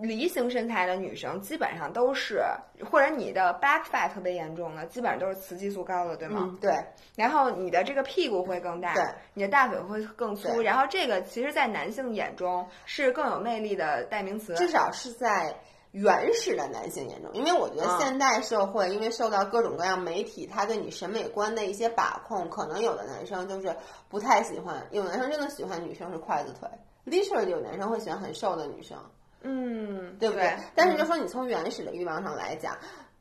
[0.00, 2.42] 梨形身材的女生基本上都是，
[2.90, 6.56] 或者你的 back fat 特别严重的，基本上都是雌激素高的，对吗？
[6.60, 6.72] 对。
[7.16, 10.60] 然后你的这个屁股会更大，对，你的大腿会更粗。
[10.62, 14.54] 然后这个其实，在男性眼中是更有魅力的代名词。
[14.54, 15.54] 至少是在
[15.92, 23.76] 原始的男性眼中，因为我觉得现代社会，因为受到各种各样媒体他对你审美观的一些把控，可能有的男生就是
[24.08, 26.66] 不太喜欢，有男生真的喜欢女生是筷子腿
[27.04, 28.96] ，literally 有男生会喜欢很瘦的女生。
[29.44, 30.52] 嗯，对不对？
[30.74, 32.76] 但是就说你从原始的欲望上来讲，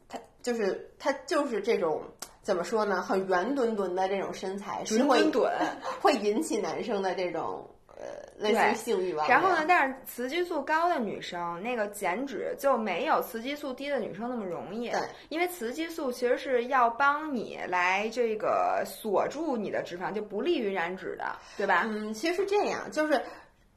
[0.07, 2.01] 它就是它就是这种
[2.41, 3.01] 怎么说呢？
[3.01, 5.21] 很圆墩墩的这种身材是会
[6.01, 8.03] 会引起男生的这种呃
[8.37, 9.27] 类似于性欲望。
[9.27, 14.89] 然后呢，但是雌激素高的女生那个减脂就没有雌激素低的女生那么容易。
[14.89, 21.25] 对，因为雌激素其实是要帮你来这个锁住你的脂肪，就不利于燃脂的，
[21.57, 21.83] 对吧？
[21.87, 23.21] 嗯，其实是这样，就是。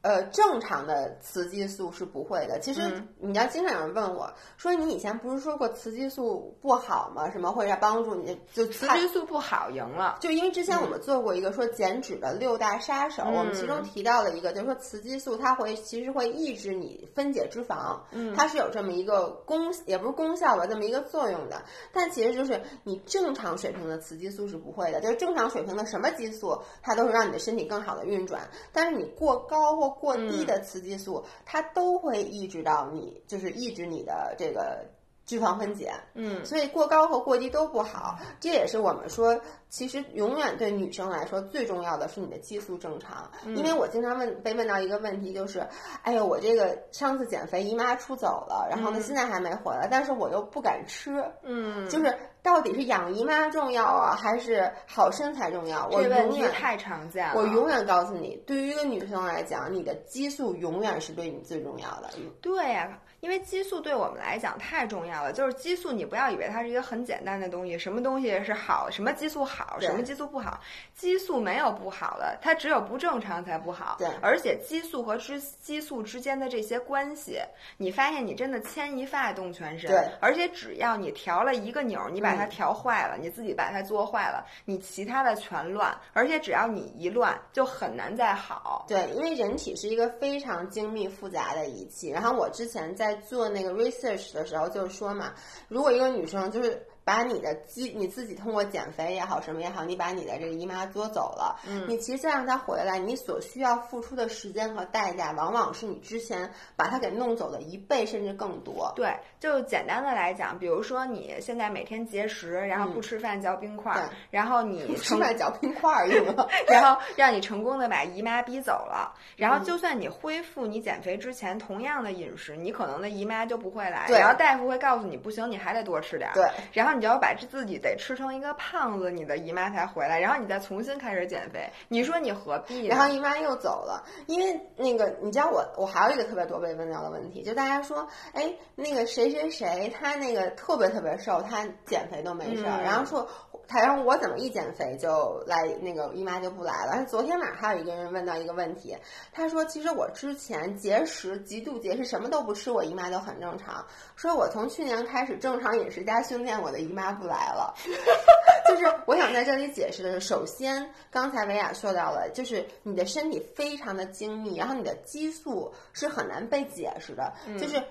[0.05, 2.59] 呃，正常的雌激素是不会的。
[2.61, 7.31] 其实你要经常有人问我，说你以前不是说过雌激素不好吗？
[7.31, 8.39] 什么会让帮助你？
[8.53, 10.19] 就雌激素不好，赢了。
[10.21, 17.99] 就因为之前我们做过一个说减脂的六大杀手，我们其中提到了一个，就是说雌激素它会其实会抑制你分解脂肪，
[18.37, 21.63] 它是有这么一个功，也不是功效吧，这么一个作用的。
[21.95, 28.47] 但其实就是你正常水平的雌激素是不会的，就是正常水平的什么激素，它都是让你的身体更好的运转。
[28.71, 34.85] 但是你过高或过低的雌激素，它都会抑制到你，就是抑制你的这个
[35.27, 35.93] 脂肪分解。
[36.15, 38.19] 嗯，所以过高和过低都不好。
[38.41, 43.31] 这也是我们说，其实永远对女生来说最重要的是你的激素正常。
[43.47, 45.67] 因为我经常问被问到一个问题，就是，
[46.03, 51.25] 哎呦，我这个上次减肥姨妈出走了，然后呢现在还没回来，但是我又不敢吃。
[51.43, 52.17] 嗯，就是。
[52.45, 55.89] 到底是养姨妈重要啊，还是好身材重要？
[55.91, 57.33] 我永远太常见了。
[57.35, 62.11] 我永远告诉你，对于一个女生来讲，你的激素永远是对你最重要的。
[62.43, 63.01] 对呀。
[63.21, 70.61] 因为激素对我们来讲太重要了，就是激素，你不要以为它是一个很简单的东西，什么东西是好，什么激素好，什么激素不好，
[70.95, 73.97] 激素没有不好的，它只有不正常才不好。
[73.99, 77.41] 对，而且激素和之激素之间的这些关系，
[77.79, 79.91] 你发现你真的牵一发动全身。
[79.91, 85.97] 对，而且只要你调了一个钮，你把它调坏了，你自己把它做坏了，你其他的全乱。
[86.13, 88.85] 而且只要你一乱，就很难再好。
[88.87, 92.11] 对，因为人体是一个非常精密复杂的仪器。
[92.11, 93.15] 然后我之前在。
[93.25, 95.33] 做那个 research 的时候，就是说嘛，
[95.69, 96.87] 如果一个女生就是。
[97.05, 108.91] 把你的肌你自己通过减肥也好什么也好，你把你的这个姨妈作走了，嗯，你其实再让她回来，你所需要付出的时间和代价，往往是你之前把她给弄走的一倍甚至更多。
[108.97, 126.94] 对，就简单的来讲，比如说你现在每天节食，然后不吃饭嚼冰块，然后你吃饭嚼冰块用了， 然后让你成功的把姨妈逼走了，然后就算你恢复你减肥之前同样的饮食，你可能的姨妈就不会来，然后大夫会告诉你不行，你还得多吃点儿，对，然后。
[126.95, 131.69] 你就要把自己得吃成一个胖子，你的姨妈才回来，然后你再重新开始减肥。
[131.89, 132.87] 你说你何必？
[132.87, 143.29] 然后姨妈又走了，因为那个你知道我，我还有一个特别多被问到的问题，就大家说，哎，那个谁谁谁他那个特别特别瘦，他减肥都没事儿，然后说。
[143.67, 147.03] 他然后我怎么一减肥就来那个姨妈就不来了？
[147.07, 148.95] 昨天晚上还有一个人问到一个问题，
[149.33, 153.83] 他说其实我之前节食极度节食，什么都不吃，我姨妈都很正常。
[154.17, 157.75] 说我从去年开始正常饮食加训练，我的姨妈不来了。
[158.69, 167.83] 就是我想在这里解释的是，首先刚才维亚说到了，就是你的身体非常的精密，然后你的激素是很难被解释的，就是。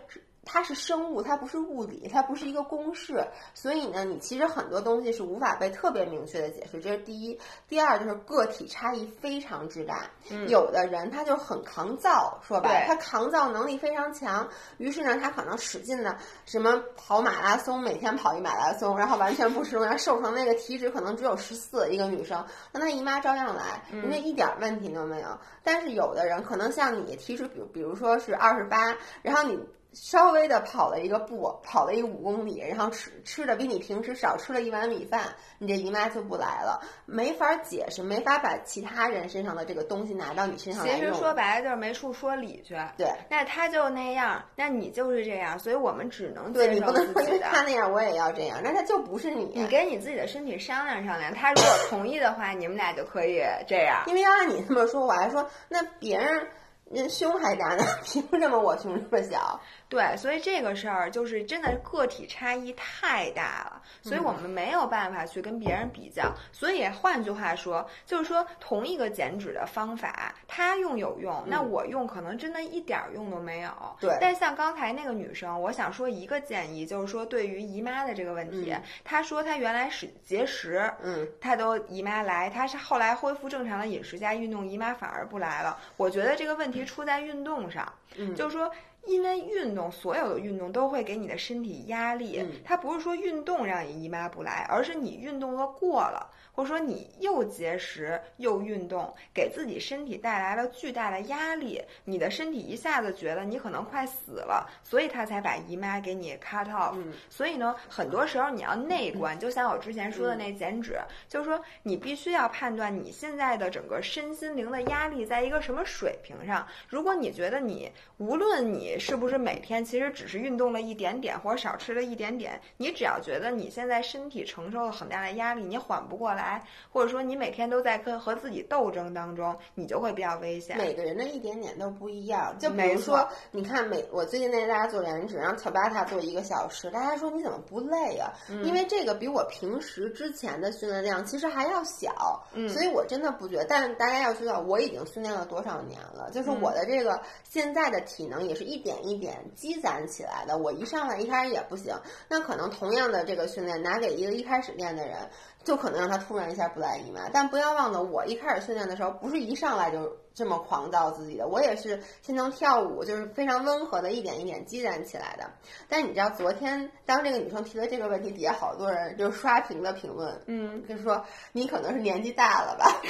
[0.45, 7.39] 它是生物，它不是物理，它不是一个公式，所以呢，你其实很多东西是无法被特别明确的解释，这是第一。
[7.69, 10.09] 第二就是个体差异非常之大，
[10.47, 25.39] 有的人他就很抗造，说白了，他抗造能力非常强，于是呢，他可能使劲的什么跑马拉松，每天跑一马拉松，然后完全不吃东西，瘦成那个体脂可能只有十四，一个女生，那她姨妈照样来，人家一点问题都没有。
[25.63, 29.57] 但是有的人可能像你体脂，比比如说是二十八，然后你。
[29.93, 42.75] 稍微的跑了一个步，跑了一五公里，然后吃吃的比你平时少吃了一碗米饭，你这姨妈就不来了，没法解释，没法把其他人身上的这个东西拿到你身上来其实说白了就是没处说理去。
[42.97, 49.51] 对，那他就那样，那你就是这样，所以我们只能对你不能说因为他那样我也要这样，那他就不是你。
[49.53, 54.03] 你跟你自己的身体商量商量，他如果同意的话，你们俩就可以这样。
[54.07, 56.47] 因为要按你这么说，我还说那别人。
[56.91, 59.59] 人胸还大呢， 凭什么我胸这么小？
[59.93, 66.33] 对，所以这个事儿就是真的个体差异太大了，所以我们没有办法去跟别人比较。
[66.51, 73.71] 所以换句话说，就是说同一个减脂的方法，他用有用，那我用可能真的一点用都没有。
[73.99, 74.17] 对。
[74.19, 85.77] 但像刚才那个女生，我想说一个建议，就是说对于姨妈的这个问题，她说她原来是节食，嗯，她都姨妈来，她是后来恢复正常的饮食加运动，姨妈反而不来了。
[85.97, 88.71] 我觉得这个问题出在运动上，嗯，就是说。
[89.05, 92.43] 因为运动，所有的运动都会给你的身体压力。
[92.63, 96.31] 它不是说运动让你姨妈不来，而是你运动的过了。
[96.53, 106.95] 或者说你又节食又运动，给自己身体带来了巨大的压力，你的身体一下子觉得你可能快死了，所以他才把姨妈给你 cut off。
[107.27, 116.67] 所以呢，很多时候你要内观，就像我之前说的那减脂，就是说你必须要判断你现在的整个身心灵的压力在一个什么水平上。
[116.87, 126.42] 如果你觉得你无论你是不是每天其实只是运动了一点点或者少吃了一点点，你只要觉得你现在身体承受了很大的压力，你缓不过来。
[126.43, 130.77] 来，或者说你每天都在跟和自己斗争当中，你就会比较危险。
[130.77, 138.33] 每个人的一点点都不一样，就比如说，你看每我最近带大家做燃脂，让 Tabata 做一个小时，大家说你怎么不累啊？
[138.63, 143.65] 因为这个比我平时之前的训练量其实还要小，所以我真的不觉得。
[143.65, 150.57] 但大家要知道，我已经训练了多少年了，就是我的这个现在的体能也是一点一点积攒起来的。
[150.57, 151.95] 我一上来一开始也不行，
[152.27, 155.17] 那可能同样的这个训练拿给一个一开始练的人。
[155.63, 165.49] 就可能让他突然一下不来姨妈，但不要忘了，我一开始训练的时候不是一上来就这么狂躁自己的，我也是先从跳舞，就是非常温和的一点一点积攒起来的。
[165.87, 171.23] 但你知道，昨天当这个女生提了这个问题，底下好多人就刷屏的评论，嗯，就说
[171.53, 172.85] 你可能是年纪大了吧。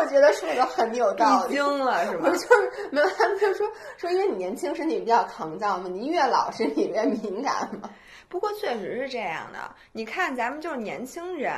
[0.00, 2.30] 我觉得说的很有道理， 惊了是吧？
[2.30, 7.90] 就是没有，他们就说说因为你年轻，身体比较抗造嘛，你越老身体越敏感嘛。
[8.30, 9.58] 不过确实是这样的，
[9.90, 11.52] 你看咱们就是年轻人，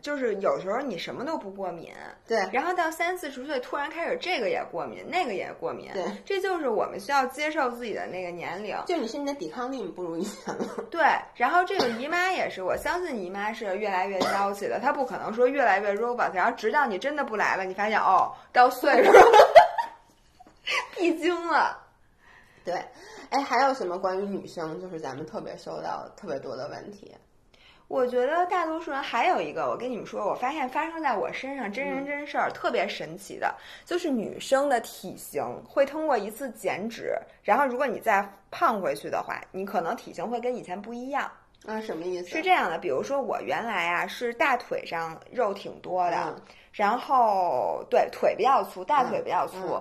[0.00, 1.92] 就是有时候你什么都不过敏，
[2.26, 10.66] 对，然后到三四十岁突然开始这个也过敏，那个也过敏，对，这就是我们需要接受自己的那个年龄，就你身体的抵抗力不如以前了。
[10.90, 19.12] 对，然后这个姨妈也是，我相信姨妈是越来越娇气的，她不可能说越来越 robot，然后直到你真的不来了，你发现哦，到岁数
[20.96, 21.78] 闭 经了，
[22.64, 22.74] 对。
[23.30, 27.14] 哎，还有什么关于女生，就是咱们特别收到特别多的问题？
[27.88, 41.30] 我觉得大多数人还有一个，我跟你们说，我发现发生在我身上真人真事儿，特别神奇的，就是女生的体型会通过一次减脂，然后如果你再胖回去的话，你可能体型会跟以前不一样。
[41.64, 42.28] 啊，什么意思？
[42.28, 46.34] 是这样的，比如说我原来啊是大腿上肉挺多的，
[46.72, 49.80] 然后对腿比较粗，大腿比较粗。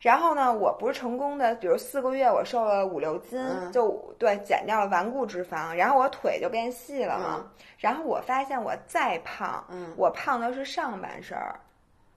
[0.00, 3.40] 然后呢，我不是成功的，比如四个月我瘦了五六斤，
[3.72, 7.50] 就对减掉了顽固脂肪，然后我腿就变细了嘛。
[7.78, 11.58] 然后我发现我再胖，我胖的是上半身儿，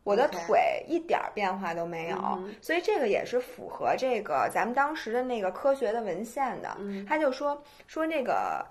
[0.04, 2.18] 我的腿一点变化都没有，
[2.62, 6.78] 所以这个也是符合这个咱们当时的那个科学的文献的。
[7.08, 8.64] 他就说说那个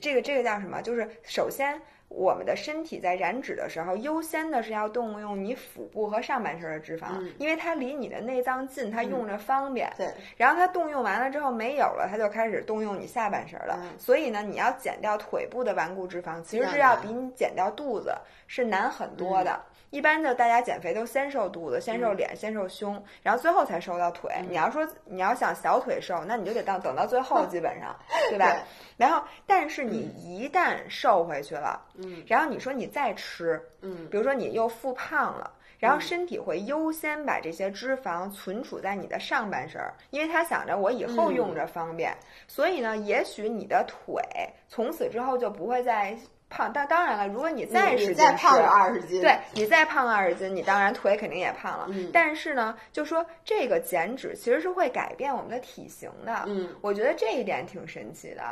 [0.00, 0.80] 这个这个叫什么？
[0.80, 1.80] 就是首先。
[2.14, 9.92] 我们的身体在燃脂的时候，优先的是要动用你腹部和上半身的脂肪，因为它离你的内脏近，它用着方便。
[9.96, 10.08] 对。
[10.36, 13.78] 然后它动用完了之后没有了，它就开始动用你下半身了。
[13.98, 18.14] 所以呢，你要减掉腿部的顽固脂肪，其实是要比你减掉肚子
[18.46, 19.60] 是难很多的。
[19.92, 24.32] 一般就大家减肥都先瘦肚子，先瘦脸，先瘦胸，然后最后才瘦到腿。
[24.48, 27.94] 你要说你要想小腿瘦，那你就得到等到最后，基本上，
[28.30, 28.56] 对吧？
[28.96, 39.78] 然后，但是你一旦瘦回去了，嗯，然后你说你再吃，嗯，比如说你又复胖了，然后身体会优先把这些脂肪存储在你的上半身，
[40.08, 42.16] 因为他想着我以后用着方便，
[42.48, 44.22] 所以呢，也许你的腿
[44.68, 46.16] 从此之后就不会再。
[46.52, 51.88] 胖，但当然了，如果你再使劲胖二十斤，对你再胖个二十斤，你当然腿肯定也胖了。
[52.12, 56.44] 但是呢，就说这个减脂其实是会改变我们的体型的。
[56.46, 58.42] 嗯，我觉得这一点挺神奇的。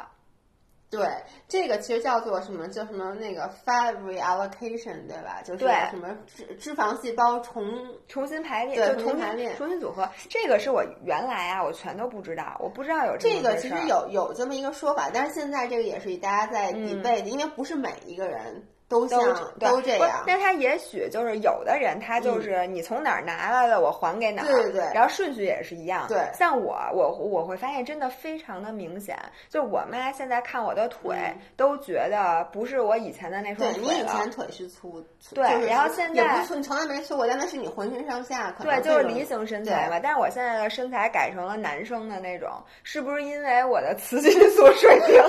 [0.91, 1.09] 对，
[1.47, 2.66] 这个其实叫做什么？
[2.66, 3.14] 叫什么？
[3.14, 5.41] 那个 fat reallocation，对吧？
[5.45, 7.64] 就是什么脂脂肪细胞重
[8.09, 10.09] 重新排列，对，重新排列，重新组合。
[10.28, 13.57] 这个是我原来啊，我全都不知道，我不知道有这个。
[13.57, 18.66] 其实有有这么一个说法，但是现在这个也是大家在 debate，因为不是每一个人。
[18.91, 19.20] 都像
[19.61, 24.47] 都这样，那他也许就是有的人，他就是你从哪儿拿来的，我还给哪儿。
[24.47, 24.91] 对对对。
[24.93, 26.09] 然后顺序也是一样。
[26.09, 26.28] 对。
[26.34, 29.16] 像我，我我会发现真的非常的明显，
[29.49, 31.16] 就我妈现在看我的腿，
[31.57, 33.86] 都觉得不是我以前的那双腿了。
[33.86, 35.01] 对你以前腿是粗，
[35.32, 38.74] 对，然后现在也不粗，你从来没粗过，但那是你浑身上下可能。
[38.74, 40.01] 对，就是梨形身材嘛。
[40.03, 42.51] 但是我现在的身材改成了男生的那种，
[42.82, 45.22] 是不是因为我的雌激素 水平？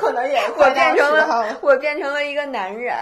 [0.00, 2.96] 可能也我变成了我变成了一个男人。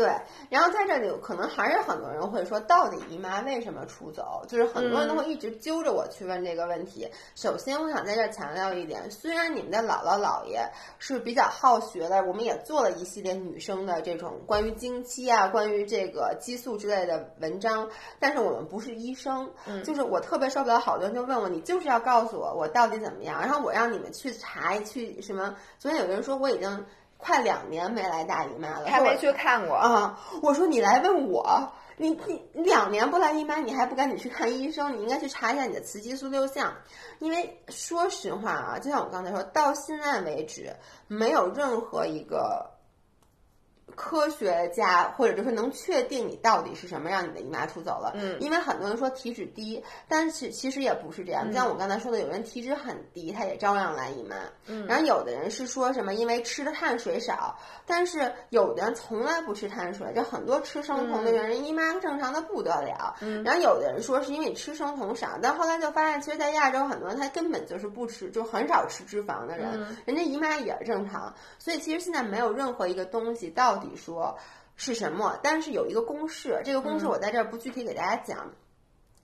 [0.00, 0.10] 对，
[0.48, 4.42] 然后在这里可能还是很多人会说，到底姨妈为什么出走？
[4.48, 7.06] 就是很多人都会一直揪着我去问这个问题。
[7.34, 10.66] 首先，我想在这强调一点，虽然你们的姥姥姥爷
[10.98, 17.86] 是比较好学的，我们也做了一系列女生的这种关于经期啊、关于这个激素之类的文章，
[18.18, 19.52] 但是我们不是医生。
[19.66, 25.54] 嗯，就是我特别受不了，好多人就问我，你就是要告诉我我到底怎么样，然后我让你们去查去什么。
[25.78, 26.86] 昨天有人说我已经。
[27.20, 30.18] 快两年没来大姨妈了，还没去看过啊！
[30.42, 34.96] 我说你来问我，你你两年不来姨妈，你还不赶紧去看医生？
[34.96, 36.72] 你应该去查一下你的雌激素六项，
[37.18, 40.74] 因为说实话啊，就像我刚才说到现在为止，
[41.06, 42.70] 没有任何一个。
[43.96, 51.52] 科学家或者就是能确定你到底是什么让你的姨妈出走了，嗯，因为很多人说体脂低，但是其实也不是这样。
[51.52, 54.36] 像我刚才说的，有人体脂很低，他也照样来姨妈，
[54.66, 73.79] 嗯，然后有的人是说什么因为吃的碳水少，但是有的人从来不吃碳水，就很多吃生酮的人姨妈正常的不得了，嗯，然后有的人说是因为你吃生酮少，但后来就发现，其实，在亚洲很多人他根本就是不吃，就很少吃脂肪的人，人家姨妈也是正常，所以其实现在没有任何一个东西到。
[73.80, 74.38] 底说
[74.76, 75.38] 是什么？
[75.42, 78.52] 但是有一个公式，这个公式我在这儿不具体给大家讲。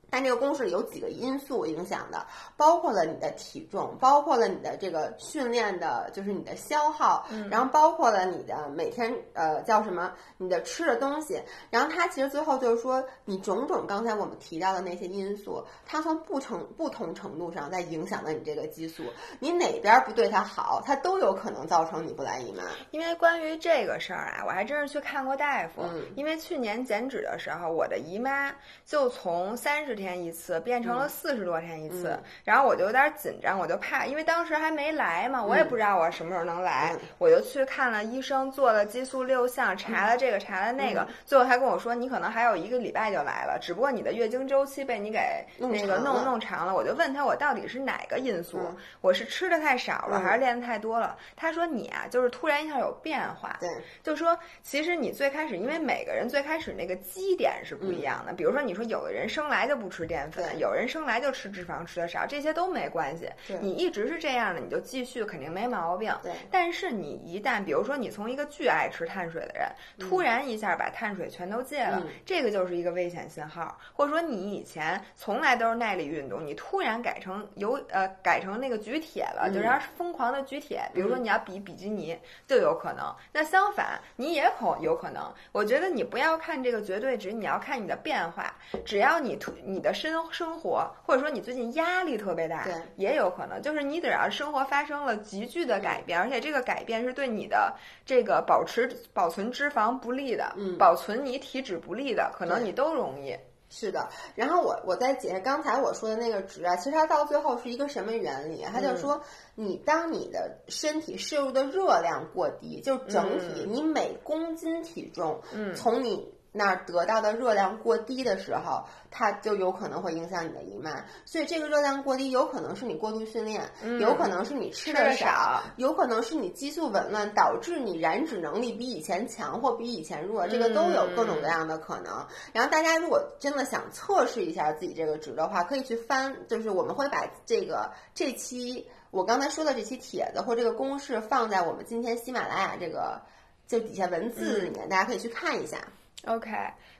[0.09, 2.26] 但这个公式有几个因素影响的，
[2.57, 19.02] 包括了你的体重，包括了你的这个训练的，就是你的消耗，然后包括了你的每天呃叫什么，你的吃的东西，然后它其实最后就是说，你种种刚才我们提到的那些因素，它从不成不同程度上在影响了你这个激素，
[19.40, 22.62] 你哪边不对它好，它都有可能造成你不来姨妈。
[22.92, 25.82] 因为关于这个事儿啊，我还真是去看过大夫，
[26.14, 28.54] 因为去年减脂的时候，我的姨妈
[28.84, 29.95] 就从三十。
[29.97, 45.18] 天一次变成了四十多天一次，然后我就有点紧张，我就怕，因为当时还没来嘛，我也不知道我什么时候能来，我就去看了医生，做了激素六项，查了这个查了那个，最后他跟我说你可能还有一个礼拜就来了，只不过你的月经周期被你给
[45.57, 46.74] 那个弄弄长了。
[46.74, 48.61] 我就问他我到底是哪个因素，
[49.01, 51.16] 我是吃的太少了还是练的太多了？
[51.34, 53.68] 他说你啊就是突然一下有变化，对，
[54.03, 59.86] 就说其实你最开始因为每个人最开始那个基点是不一样的，比如说你说有的人生来就不。
[59.89, 63.28] 吃淀粉，有人生来就吃脂肪，吃的少，这些都没关系。
[63.61, 66.14] 你一直是这样的，你就继续，肯定没毛病。
[66.22, 66.32] 对。
[66.51, 69.68] 但是你一旦，比如说你从一个巨爱吃碳水的人，
[69.99, 73.78] 突然一下把碳水全都戒了，这个就是一个危险信号。
[73.95, 80.82] 或者说你以前从来都是耐力运动，你突然改成有呃改成那个举铁了，就是疯狂的举铁。
[80.93, 83.14] 比如说你要比比基尼，就有可能。
[83.32, 85.32] 那相反，你也可有可能。
[85.53, 88.55] 我觉得你不要看这个绝对值，你要看你的变化。
[88.84, 89.76] 只要你突你。
[89.77, 97.74] 你的生生活，或者说你最近压力特别大，对，也有可能，就是你只要生活发生了急剧的改变，而且这个改变是对你的
[98.07, 103.37] 这个保持保存脂肪不利的，嗯，保存你体脂不利的，可能你都容易。
[103.68, 108.64] 是的，然后我我再解释刚才我说的那个值啊，其实它到最后是一个什么原理？
[108.72, 109.20] 它就是说，
[109.55, 116.35] 你当你的身体摄入的热量过低，就整体你每公斤体重，嗯，从你。
[116.57, 121.04] 那儿得到的热量过低的时候，它就有可能会影响你的姨妈。
[121.26, 132.26] 所以这个热量过低，有可能是你过度训练，有可能是你吃的少，有可能是你激素紊乱导致你燃脂能力比以前强或比以前弱，这个都有各种各样的可能。
[132.52, 143.20] 然后大家如果真的想测试一下自己这个值的话，可以去翻，就是我们会把这个这期我刚才说的这期帖子或这个公式放在我们今天喜马拉雅这个
[143.66, 145.78] 就底下文字里面，大家可以去看一下。
[146.27, 146.51] OK，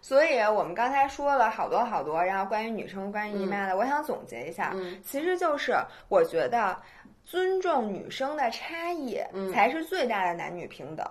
[0.01, 4.73] 所以我们刚才说了好多好多，然后关于女生、关于姨妈的，我想总结一下，
[5.05, 5.75] 其实就是
[6.09, 6.77] 我觉得
[7.25, 9.19] 尊重女生的差异
[9.53, 11.05] 才是最大的男女平等，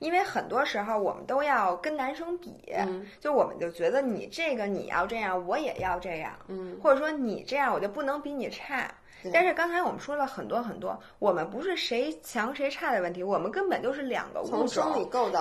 [0.00, 2.74] 因为很多时候我们都要跟男生比，
[3.18, 8.86] 就我们就觉得你这个你要这样，我也要这样，嗯，或者说你这样我就不能比你差。
[9.32, 14.92] 但是刚才我们说了很多很多，我们不是谁强谁差的问题，我们根本就是两个物种，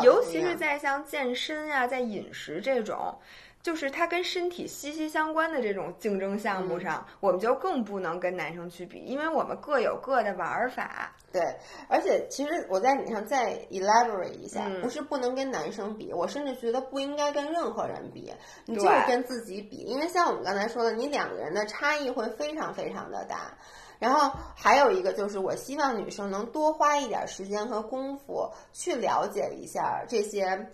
[0.04, 3.18] 尤其是在像健身啊，在饮食这种，
[3.62, 11.14] 就是它跟身体息息相关的这种竞争项目上，我们就更不能跟男生去比，因为我们各有各的玩法。
[11.32, 11.42] 对，
[11.88, 18.34] 而且其实我在你上再 elaborate 一下，不是不能跟男生比，我甚至觉得不应该跟任何人比，
[18.66, 23.58] 你就是跟自己比，因为像我们刚才说的，你两个人的差异会非常非常的大。
[23.98, 30.72] 然后还有一个就是，我希望女生能多花一点时间和功夫去了解一下这些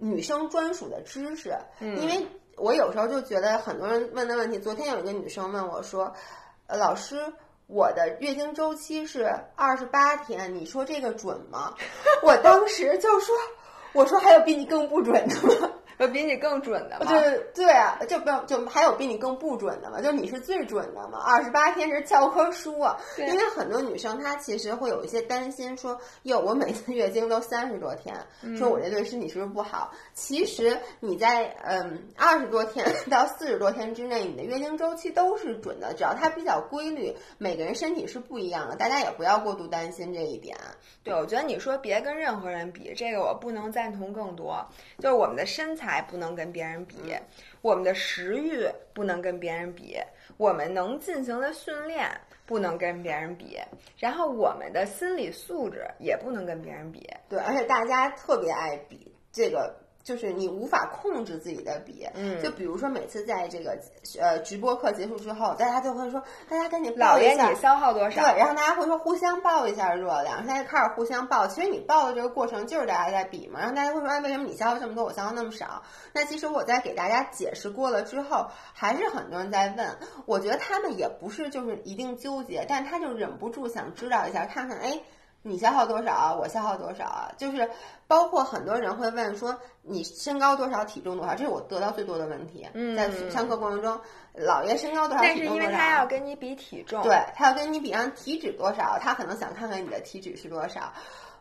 [0.00, 2.26] 女生专属的知识，因为
[2.56, 6.12] 我有时候就觉得很多人问的问题，昨天有一个女生问我说
[6.66, 7.16] ：“呃，老师。”
[7.72, 11.72] 我的月经周期是二十八天，你说这个准吗？
[12.20, 13.32] 我当时就说，
[13.92, 15.69] 我说还有比你更不准的吗？
[16.00, 17.06] 有比你更准的吗？
[17.12, 20.00] 对对啊，就不就还有比你更不准的吗？
[20.00, 21.20] 就你是最准的吗？
[21.26, 22.96] 二十八天是教科书啊！
[23.18, 28.16] 因为很多女生她其实会有一些担心，说哟，我每次月经都三十多天，
[28.56, 29.92] 说我这对身体是不是不好？
[30.14, 37.14] 其实你在嗯二十多天 到四十多天之内，你的月经周期都是准的，只要它比较规律。
[37.36, 40.56] 每个人身体是不一样的，大家也不要过度担心这一点。
[41.04, 44.66] 对，我觉得你说别跟任何人比，这个我不能赞同更多。
[44.98, 45.89] 就是我们的身材。
[45.90, 46.96] 还不能跟别人比，
[47.60, 48.64] 我们的食欲
[48.94, 49.96] 不能跟别人比，
[50.36, 52.08] 我们能进行的训练
[52.46, 53.58] 不能跟别人比，
[53.98, 57.08] 然后我们的心理素质也不能跟别人比。
[57.28, 59.74] 对，而且大家特别爱比这个。
[60.02, 63.78] 就是你无法控制自己的比，嗯，就比如说每次在这个
[64.18, 68.22] 呃直播课结束之后，大家就会说，大家赶紧老爷你消耗多少？
[68.22, 71.46] 对，然后大家会说互相报一下热量，现在开始互相报。
[71.46, 73.60] 其实你报的这个过程就是大家在比嘛。
[73.60, 75.82] 然后大家会说，哎，为什么你消耗这么多，我消耗那么少？
[76.12, 79.98] 那其实我在给大家解释过了之后，还是很多人在问。
[80.24, 85.00] 我觉得他们也不是就是一定纠结，但他就忍不住想知道一下，看看哎。
[85.42, 86.34] 你消耗多少啊？
[86.34, 87.32] 我消耗多少啊？
[87.38, 87.68] 就是
[88.06, 91.34] 包括很多人会问说你身高多少，体重多少？
[91.34, 92.68] 这是我得到最多的问题。
[92.96, 93.98] 在上课过程中，
[94.34, 95.62] 姥爷身高多少，体重多少？
[95.62, 98.98] 但是因为他要跟你比体重，对他要跟你比，上体脂多少？
[99.00, 100.92] 他可能想看看你的体脂是多少。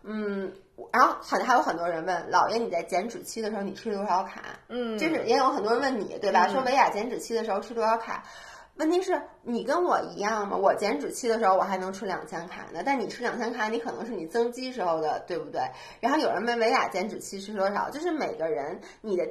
[0.04, 0.50] 嗯，
[0.94, 4.42] 然后很还有很多人问姥爷你在减脂期的时候你吃多少卡？
[4.70, 6.48] 嗯，就是也有很多人问你对吧？
[6.48, 8.24] 说维亚减脂期的时候吃多少卡？
[8.80, 10.58] 问题是你跟我一样吗？
[10.58, 15.62] 我减脂期的时候我还能吃两千卡呢，但你吃两千卡，你可能是你增肌时候的，对不对？
[16.00, 17.90] 然后有人问维亚减脂期吃多少？
[17.92, 19.24] 就是每个人你的。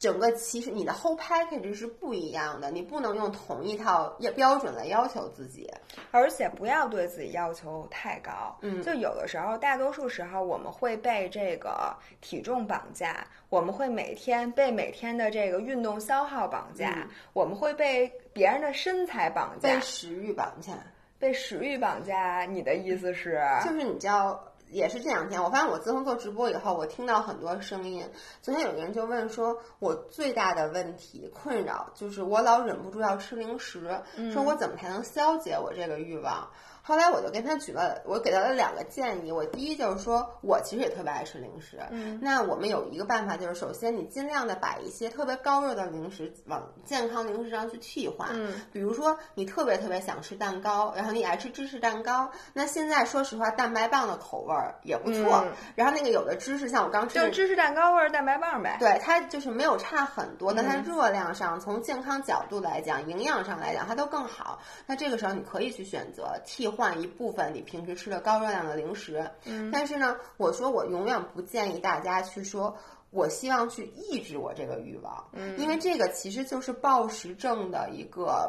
[0.00, 5.70] 整个其实你的 whole package 是不一样的，你不能用同一套要标准来要求自己，
[6.10, 8.56] 而且不要对自己要求太高。
[8.62, 20.72] 嗯，就有的时候，大多数时候我们会被这个体重绑架，我们会每天被每天的这个运动消耗绑架，我们会被别人的身材绑架，被食欲绑架，
[21.18, 22.46] 被食欲绑架。
[22.46, 23.38] 你的意思是？
[23.62, 24.42] 就是你知道。
[24.70, 28.08] 也是这两天，我发现我自从做直播以后，我听到很多声音。
[28.40, 34.00] 昨天有个人就问说，我最大的问题困扰就是我老忍不住要吃零食，
[34.32, 36.48] 说我怎么才能消解我这个欲望？
[36.90, 39.30] 后来我就跟他举了，我给他了两个建议。
[39.30, 41.78] 我第一就是说，我其实也特别爱吃零食。
[41.90, 48.28] 嗯，那我们有一个办法，就是首先你尽量的把一些特别高热的零食往健康零食上去替换。
[48.32, 52.28] 嗯，比如说你特别特别想吃蛋糕，然后你爱吃芝士蛋糕。
[52.54, 55.44] 那现在说实话，蛋白棒的口味儿也不错。
[55.44, 58.76] 嗯然后那个有的芝士，像我刚吃的就是芝士蛋糕味儿蛋白棒呗。
[58.80, 64.58] 对它就是没有差很多，但它嗯热量上，从健康角度来讲，营养上来讲，它都更好。
[64.86, 69.28] 那这个时候你可以去选择替换一部分你平时吃的高热量的零食。
[69.44, 72.76] 嗯，但是呢，我说我永远不建议大家去说。
[73.12, 78.48] 我希望去抑制我这个欲望，嗯因为这个其实就是暴食症的一个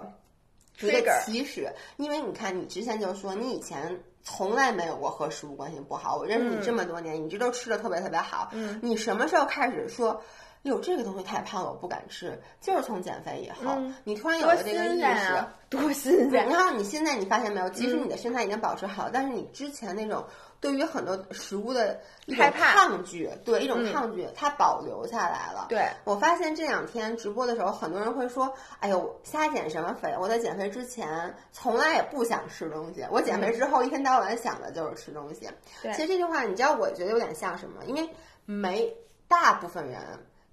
[0.82, 1.68] 一个起始。
[1.98, 8.50] 因为你看，你之前就说你以前从来没有过和食物关系不好，我认识你这么多年，你一直都吃的特别特别好。
[8.54, 10.22] 嗯，你什么时候开始说？
[10.64, 12.40] 哟，这个东西太胖了，我不敢吃。
[12.60, 15.54] 就是从减肥以后，嗯你突然有了这个意识，啊！
[15.70, 16.50] 多新对，鲜！
[16.50, 20.24] 然后你现在你发现没有，即使你的身材已经保持好，但是你之前那种
[20.60, 25.66] 对于很多食物的一种害怕抗拒，对一种嗯抗拒，它保留下来了。
[25.70, 30.14] 对，我发现这两天直播的时候，很多人会说：“哎呦，瞎减什么肥？
[30.20, 35.50] 我在减肥之前从来也不想吃东西，我减肥之后一天到晚想的就是吃东西。
[35.82, 37.84] 对其实这句话，你知道，我觉得有点像什么？
[37.86, 38.08] 因为
[38.46, 38.94] 没
[39.28, 40.02] 大部分人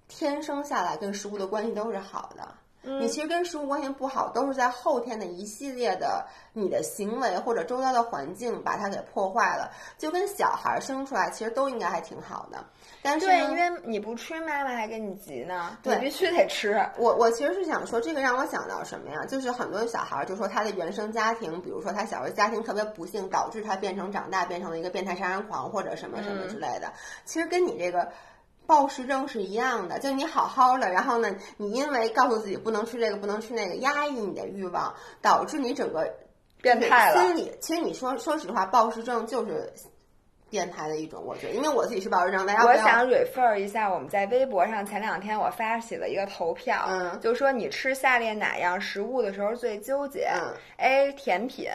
[0.09, 2.43] 天生下来跟食物的关系都是好的。
[2.81, 9.69] 嗯你其实跟食物关系不好，都是在后天的一系列的你的行为或者周遭的环境把它给破坏了。
[9.97, 12.65] 就跟小孩生出来，其实都应该还挺好的。
[13.01, 16.81] 但是对，因为你不吃，妈妈还跟你急呢，你对必须得吃。
[16.97, 19.25] 我我其实是想说，这个让我想到什么呀？
[19.25, 26.93] 就是很多小孩儿就说他的原生家庭，比如说他小时候家庭特别不幸，导致他变成长大变成了一个变态杀人狂或者什么什么之类的。
[27.25, 28.09] 其实跟你这个。
[28.69, 34.93] 暴食症是一样的，就你好好的，然后呢，你因为告诉自己不能吃这个，不能吃那个，压抑你的欲望，
[35.23, 36.07] 导致你整个
[36.61, 37.19] 变态了。
[37.19, 39.73] 心理，其实你说说实话，暴食症就是
[40.51, 47.19] 变态的一种，我觉得，因为我自己是暴食症，大家我想 refer 一下，我们在微博上前两天我发起了一个投票，嗯。
[47.19, 50.53] 就说你吃下列哪样食物的时候最纠结、嗯。
[50.77, 51.67] A 甜品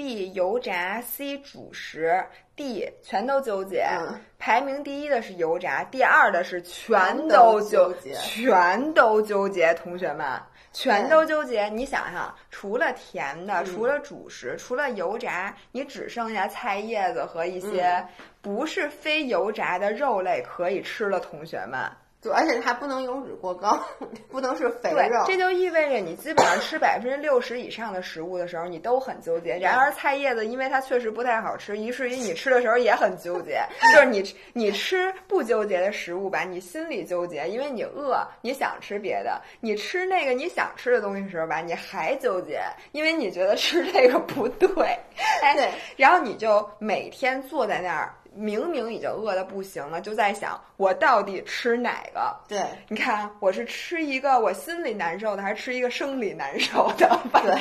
[0.00, 2.24] ，B 油炸，C 主食
[2.56, 3.86] ，D 全都纠结。
[3.98, 10.26] 嗯排名第一的是油炸，第二的是全全都都纠纠结全都纠结，同学们。
[10.72, 18.08] 全都纠结，你想想，除了甜嗯的，除了主食，除了油炸，你只剩下菜叶子和一些嗯
[18.40, 21.78] 不是非油炸的肉类可以吃了，同学们。
[22.22, 23.82] 对，而且它不能油脂过高，
[24.30, 25.24] 不能是肥肉，。
[25.26, 29.56] 这就意味着你基本上吃百分之六十以上的食物的时候，你都很纠结。
[29.56, 33.62] 然而菜叶子，因为它确实不太好吃，于是于你吃的时候也很纠结。
[33.94, 42.60] 就是你你吃不纠结的食物吧，你心里纠结，因为你饿，你想吃别的；你吃那个你想吃的东西的时候吧，你还纠结，
[42.92, 44.68] 因为你觉得吃这个不对。
[45.42, 48.14] 哎，对然后你就每天坐在那儿。
[48.34, 52.34] 明明已经饿的不行了，就在想我到底吃哪个？
[52.48, 57.08] 对，你看，我是吃一个我心里难受的，还是吃一个生理难受的？
[57.32, 57.56] 反正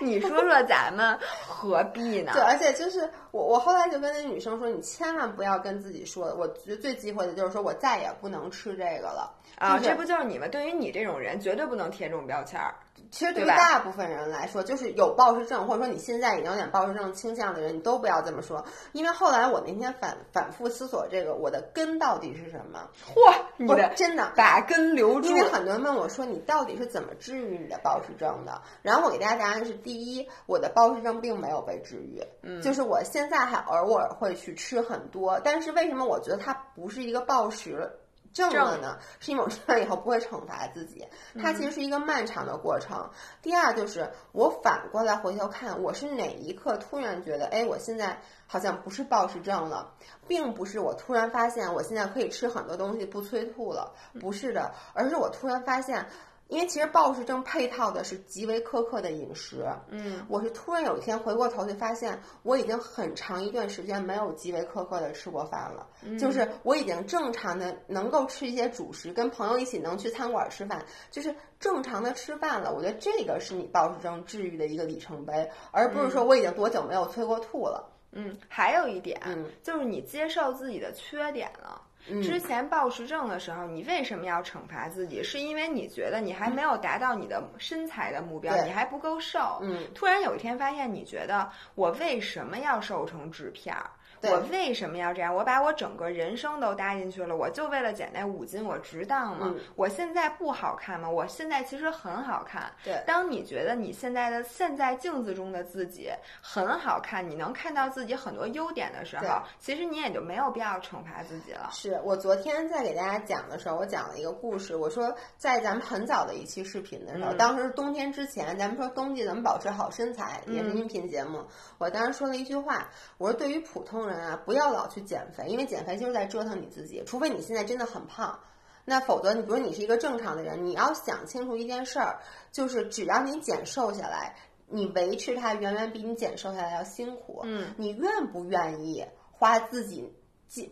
[0.00, 2.32] 你说说咱们何必呢？
[2.34, 9.32] 对，而且就是我，我后来就跟那女生说，你千万不要跟自己说，我觉得最忌讳的就是说我再也不能吃这个了。
[9.58, 12.74] 啊，这不就是你们对于你这种人绝对不能贴这种标签儿。
[13.10, 18.64] 其实对于大部分人来说，就是有暴食症，或者说你现在已经有点暴食症倾向的人，你都不要这么说。
[18.92, 22.88] 因为后来我那天反反复思索这个，我的根到底是什么？
[23.14, 28.60] 嚯，你的真的，把根留住因为很多人问我说你到底是怎么治愈你的暴食症的？
[28.82, 37.90] 然后我给大家答案是：第一，我的暴食症并没有被治愈，嗯，就是我现在还偶尔会去吃很多，但是为什么我觉得它不是一个暴食？
[38.36, 41.06] 症了呢，是因为我吃完以后不会惩罚自己，
[41.40, 43.10] 它其实是一个漫长的过程。
[43.40, 49.92] 第二就是我反过来回头看，我是哪一刻突然觉得，哎，我现在好像不是暴食症了，
[50.28, 56.06] 并不是我突然发现我现在可以吃很多东西不催吐了，不是的，而是我突然发现。
[56.48, 65.86] 因为其实暴食症配套的是极为苛刻的饮食，嗯，我是突然有一天回过头去发现，我已经很长一段时间没有极为苛刻的吃过饭了，
[66.18, 72.72] 就是我已经正常的能够吃一些主食，跟朋友一起能去餐馆吃饭，就是正常的吃饭了。
[72.72, 77.92] 我觉得这个是你暴食症治愈的一个里程碑，而不是说我已经多久没有催过吐了。
[78.12, 81.82] 嗯，还有一点、嗯就是你接受自己的缺点了。
[82.22, 85.22] 之前暴食症的时候，你为什么要惩罚自己？
[85.22, 89.58] 是因为你觉得你还没有达到你的身材的目标，对你还不够瘦。
[89.62, 93.90] 嗯，突然有一天发现，你觉得我为什么要瘦成纸片儿？
[94.20, 95.34] 对我为什么要这样？
[95.34, 99.52] 我把我整个人生都搭进去了，我就为了减那五斤，我值当吗？
[99.54, 101.08] 嗯我现在不好看吗？
[101.08, 102.70] 我现在其实很好看。
[102.84, 106.10] 对当你觉得你现在的现在镜子中的自己
[106.40, 111.68] 很好看，你能看到自己很多优点的时候，其实你也就没有必要惩罚自己了。
[111.72, 114.76] 是我昨天在给大家讲的时候，我讲了一个故事。
[114.76, 121.44] 我说，在咱们很早的一期视频的时候，嗯当时是冬天之前，咱们说冬季怎么保持好身材，也是音频节目。
[121.78, 122.88] 我当时说了一句话，
[123.18, 127.02] 我说对于普通生人啊，不要老去减肥，因为减肥就是在折腾你自己。
[127.06, 128.38] 除非你现在真的很胖，
[128.84, 132.20] 那否则你比如你是一个正常的人，你要想清楚一件事儿，
[132.52, 134.34] 就是只要你减瘦下来，
[134.68, 137.40] 你维持它远远比你减瘦下来要辛苦。
[137.44, 140.08] 嗯，你愿不愿意花自己，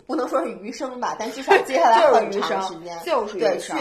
[0.06, 3.72] 不能说是余生吧，但至少 接下来很长时间，就是对去。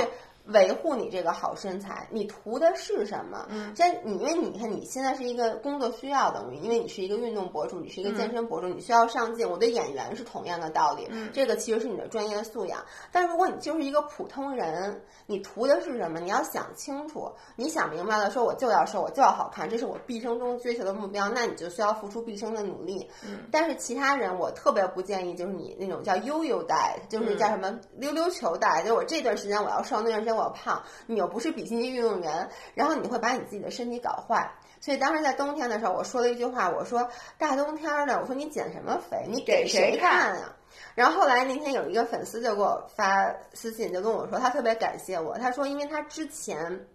[0.48, 3.46] 维护你这个好身材，你图的是什么？
[3.50, 9.50] 嗯，这你因为你看你现在是一个工作需要的，因为你是一个运动博主，你是一个健身博主，你需要上镜。
[9.50, 12.84] 我对演员是同样的道理，嗯，这个其实是你的专业素养。
[13.12, 16.20] 但如果你就是一个普通人，你图的是什么？
[16.20, 23.10] 你要想清楚，你想明白了，说我就要瘦，我就要好看，这是我毕生中追求的目标，那你就需要付出毕生的努力。
[23.26, 30.84] 嗯，但是其他人，我特别不建议，就是你那种叫悠悠带，就是叫什么溜溜球带，就我这段时间我要瘦，那段时间我胖。
[31.08, 34.52] 你又不是比基尼运动员，然后你会把你自己的身体搞坏。
[34.80, 39.26] 所以当时在冬天的时候，我说了一句话，我说大冬天的，我说你减什么肥？
[39.30, 40.56] 你给谁看啊？
[40.96, 46.88] 然后后来那天有一个粉丝就给我发私信，就跟我说他特别感谢我，他说因为他之前。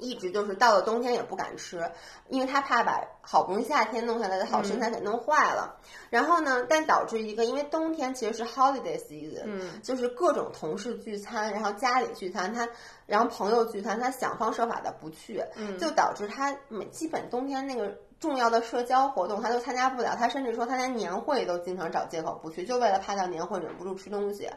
[0.00, 1.88] 一直就是到了冬天也不敢吃，
[2.28, 5.76] 因为他怕把好不容易夏天弄下来的好身材给弄坏了。
[6.08, 12.68] 然后呢，但导致一个，因为冬天其实是 holiday season，嗯，就是各种同事聚餐，然后家里聚餐，他
[13.06, 20.16] 然后朋友聚餐，他想方设法的不去，嗯，就导致他每基本冬天那个重要的社交活动他都参加不了。
[20.16, 24.48] 他甚至说他连年会都经常找借口不去，就为了怕到年会忍不住吃东西。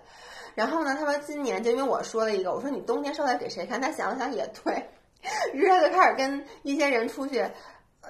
[0.56, 3.82] 然后呢，他说今年就因为我说了一个，我说你冬天瘦来给谁看？
[3.82, 4.90] 他想了想也对。
[5.54, 7.46] 于是他就开始跟一些人出去，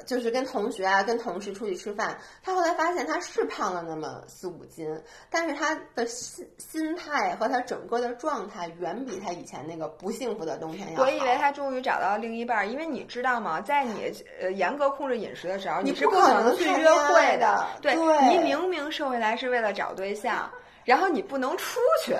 [0.07, 2.17] 就是跟同学啊、跟同事出去吃饭。
[2.41, 4.87] 他后来发现他是胖了那么四五斤，
[5.29, 11.03] 但是他的心心态和他整个的状态远比他以前那个不幸福的冬天要好。
[11.03, 13.61] 我以为他终于找到另一半，因为你知道吗？
[13.61, 14.11] 在你
[14.41, 17.67] 呃严格控制饮食的时候，你是不可能去约会的。
[17.79, 20.51] 对，对你明明瘦下来是为了找对象。
[20.85, 22.15] 然后你不能出去，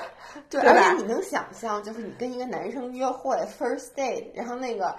[0.49, 4.95] 对，而且你能想象，就是你跟一个男生约会，first date，然后那个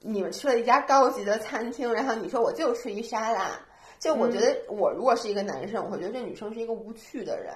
[0.00, 3.50] 你们去了一家高级的餐厅，然后你说我就吃一沙拉，
[3.98, 7.54] 就我觉得我如果是一个男生，我会觉得这女生是一个无趣的人，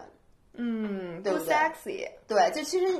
[0.54, 2.98] 嗯，对不 sexy，对，就其实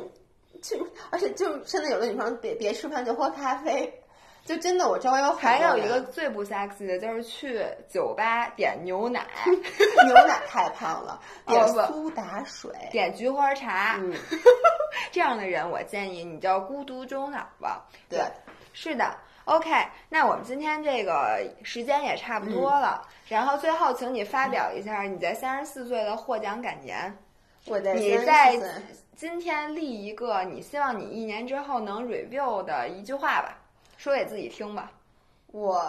[0.61, 4.02] 就而且就现在有的女生别别吃饭就喝咖啡。
[4.45, 14.13] 就真的，我周围有还有一个 最不 sexy 的，就是去酒吧点牛奶， 牛奶太胖了， 点苏打水，点菊花茶，嗯，
[15.13, 17.87] 这样的人，我建议你叫孤独终老吧。
[18.09, 18.21] 对，
[18.73, 19.71] 是的，OK，
[20.09, 27.17] 那我们今天这个时间也差不多了，然后最后请你发表一下你在三十四岁的获奖感言。
[27.67, 28.59] 我在你在
[29.15, 33.57] 今天立一个你希望你一年之后能 review 的一句话吧。
[34.03, 34.91] 说给自己听吧，
[35.47, 35.81] 我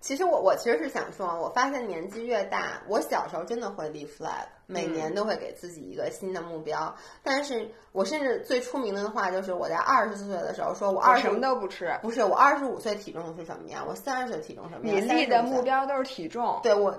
[0.00, 4.46] 其实我我其实是想说，我发现年纪越大，我小时候真的会立 flag。
[4.66, 14.96] 每年都会给自己一个新的目标，但是我甚至最出名的话就是我在二十四岁的时候说，我二什么都不吃，不是我二十五岁体重是什么样，我三十岁体重什么样？
[14.96, 16.90] 你立的目标都是体重，对我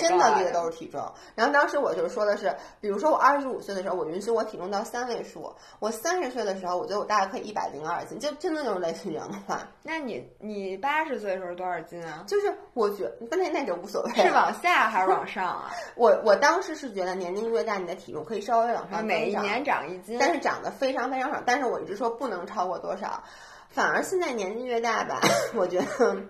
[0.00, 1.00] 真的立的都是体重。
[1.34, 9.68] 然后当时我就说的是，比如说我二十五岁的时候，我允许我体重到三位数；我三十岁的时候，我觉得我大概可以一百零二斤，就真的就是类似于这样的话。
[9.82, 12.24] 那你你八十岁的时候多少斤啊？
[12.26, 15.70] 就是我觉得那那就无所谓，是往下还是往 上啊？
[15.94, 17.78] 我我当时是觉得年龄越大。
[17.78, 21.42] 你的体重可以稍微往上每一年长一斤，但是长得非常非常少。
[21.44, 23.22] 但是我一直说不能超过多少，
[23.68, 25.20] 反而现在年纪越大吧，
[25.54, 26.22] 我觉得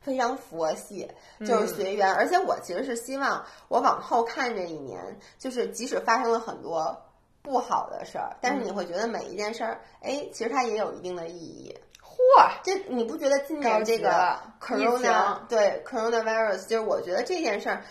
[0.00, 1.08] 非常佛系，
[1.46, 2.12] 就是随缘。
[2.12, 7.00] 而且我其实是希望我往后看这一年，就是即使发生了很多
[7.40, 11.78] 不好的事儿，但是你会觉得每一件事儿，哎，其实它也有一定的意义。
[12.02, 17.82] 嚯，这你不觉得今年这个 corona 对 coronavirus，就是我觉得这件事儿。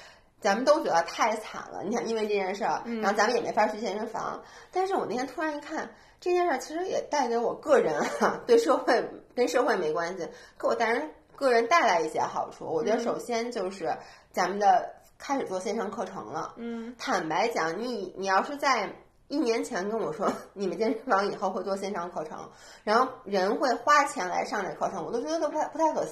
[0.42, 4.42] 咱们都觉得太惨了，你想，因为这件事儿，然后咱们也没法去健身房。
[4.72, 5.88] 但是我那天突然一看，
[6.20, 10.28] 这件事儿其实也带给我个人哈，对社会跟社会没关系，
[10.60, 12.66] 给我带人个人带来一些好处。
[12.66, 13.96] 我觉得首先就是
[14.32, 14.90] 咱们的
[15.20, 16.56] 开始做线上课程了。
[16.58, 18.90] 嗯，坦白讲，你你要是在
[19.28, 22.50] 一年前跟我说 你们健身房以后会做线上课程，
[22.84, 26.04] 然后人会花钱来上这课程，我都觉得都不太不太可。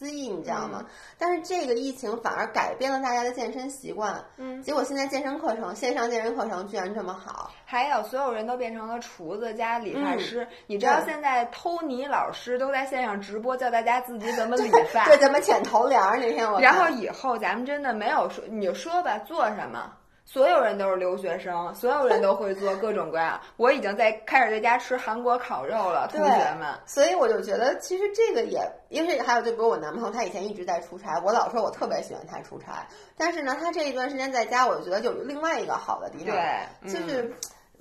[0.00, 0.82] 思议，你知道吗？
[1.18, 4.18] 但是这个疫情反而改变了大家的健身习惯。
[4.38, 7.50] 嗯，结果现在健身课程、线上健身课程居然这么好。
[7.66, 10.48] 还有，所有人都变成了厨子加理发师。
[10.66, 16.16] 你知道现在托尼老师都在线上直播，教大家自己怎么理发，对，怎么剪头帘儿。
[16.16, 16.58] 那天我。
[16.58, 19.92] 然后以后咱们真的没有说，你就说吧，做什么。
[20.32, 23.40] 所有人都是留学生， 所有人都会做各种各样。
[23.58, 26.72] 我已经在开始在家吃韩国烤肉了，同学们。
[26.86, 28.60] 所以我就觉得，其实这个也，
[28.90, 37.34] 因为还有就比如我男朋友，他以前一直在出差，我老说我特别喜欢他出差，但是呢，他这一段时间在家，我就觉得有另外一个好的地方，对，就是。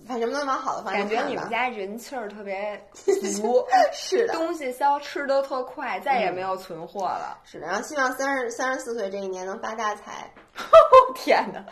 [0.07, 2.81] 反正都往好的方向感觉你们家人气儿特别
[3.35, 7.37] 足， 是的，东西消吃的特快，再也没有存货了。
[7.43, 10.31] 是的，然后希望三十三十四岁这一年能发大财。
[11.15, 11.63] 天哪，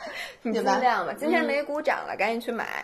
[0.41, 1.13] 你尽量吧。
[1.17, 2.83] 今天没鼓掌了，赶紧去买。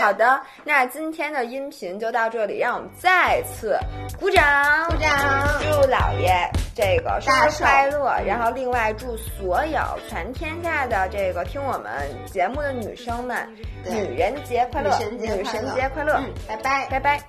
[0.00, 3.78] 好的，那今天的音频就到这里，让我们再次
[4.18, 5.10] 鼓掌，鼓掌，
[5.60, 8.20] 祝老爷这个生日快乐。
[8.26, 11.92] 然后另外祝所有全天下的这个听我们
[12.26, 13.48] 节目的女生们，
[13.84, 16.20] 女人节快乐，女神节快乐。
[16.46, 17.20] 拜拜，拜拜。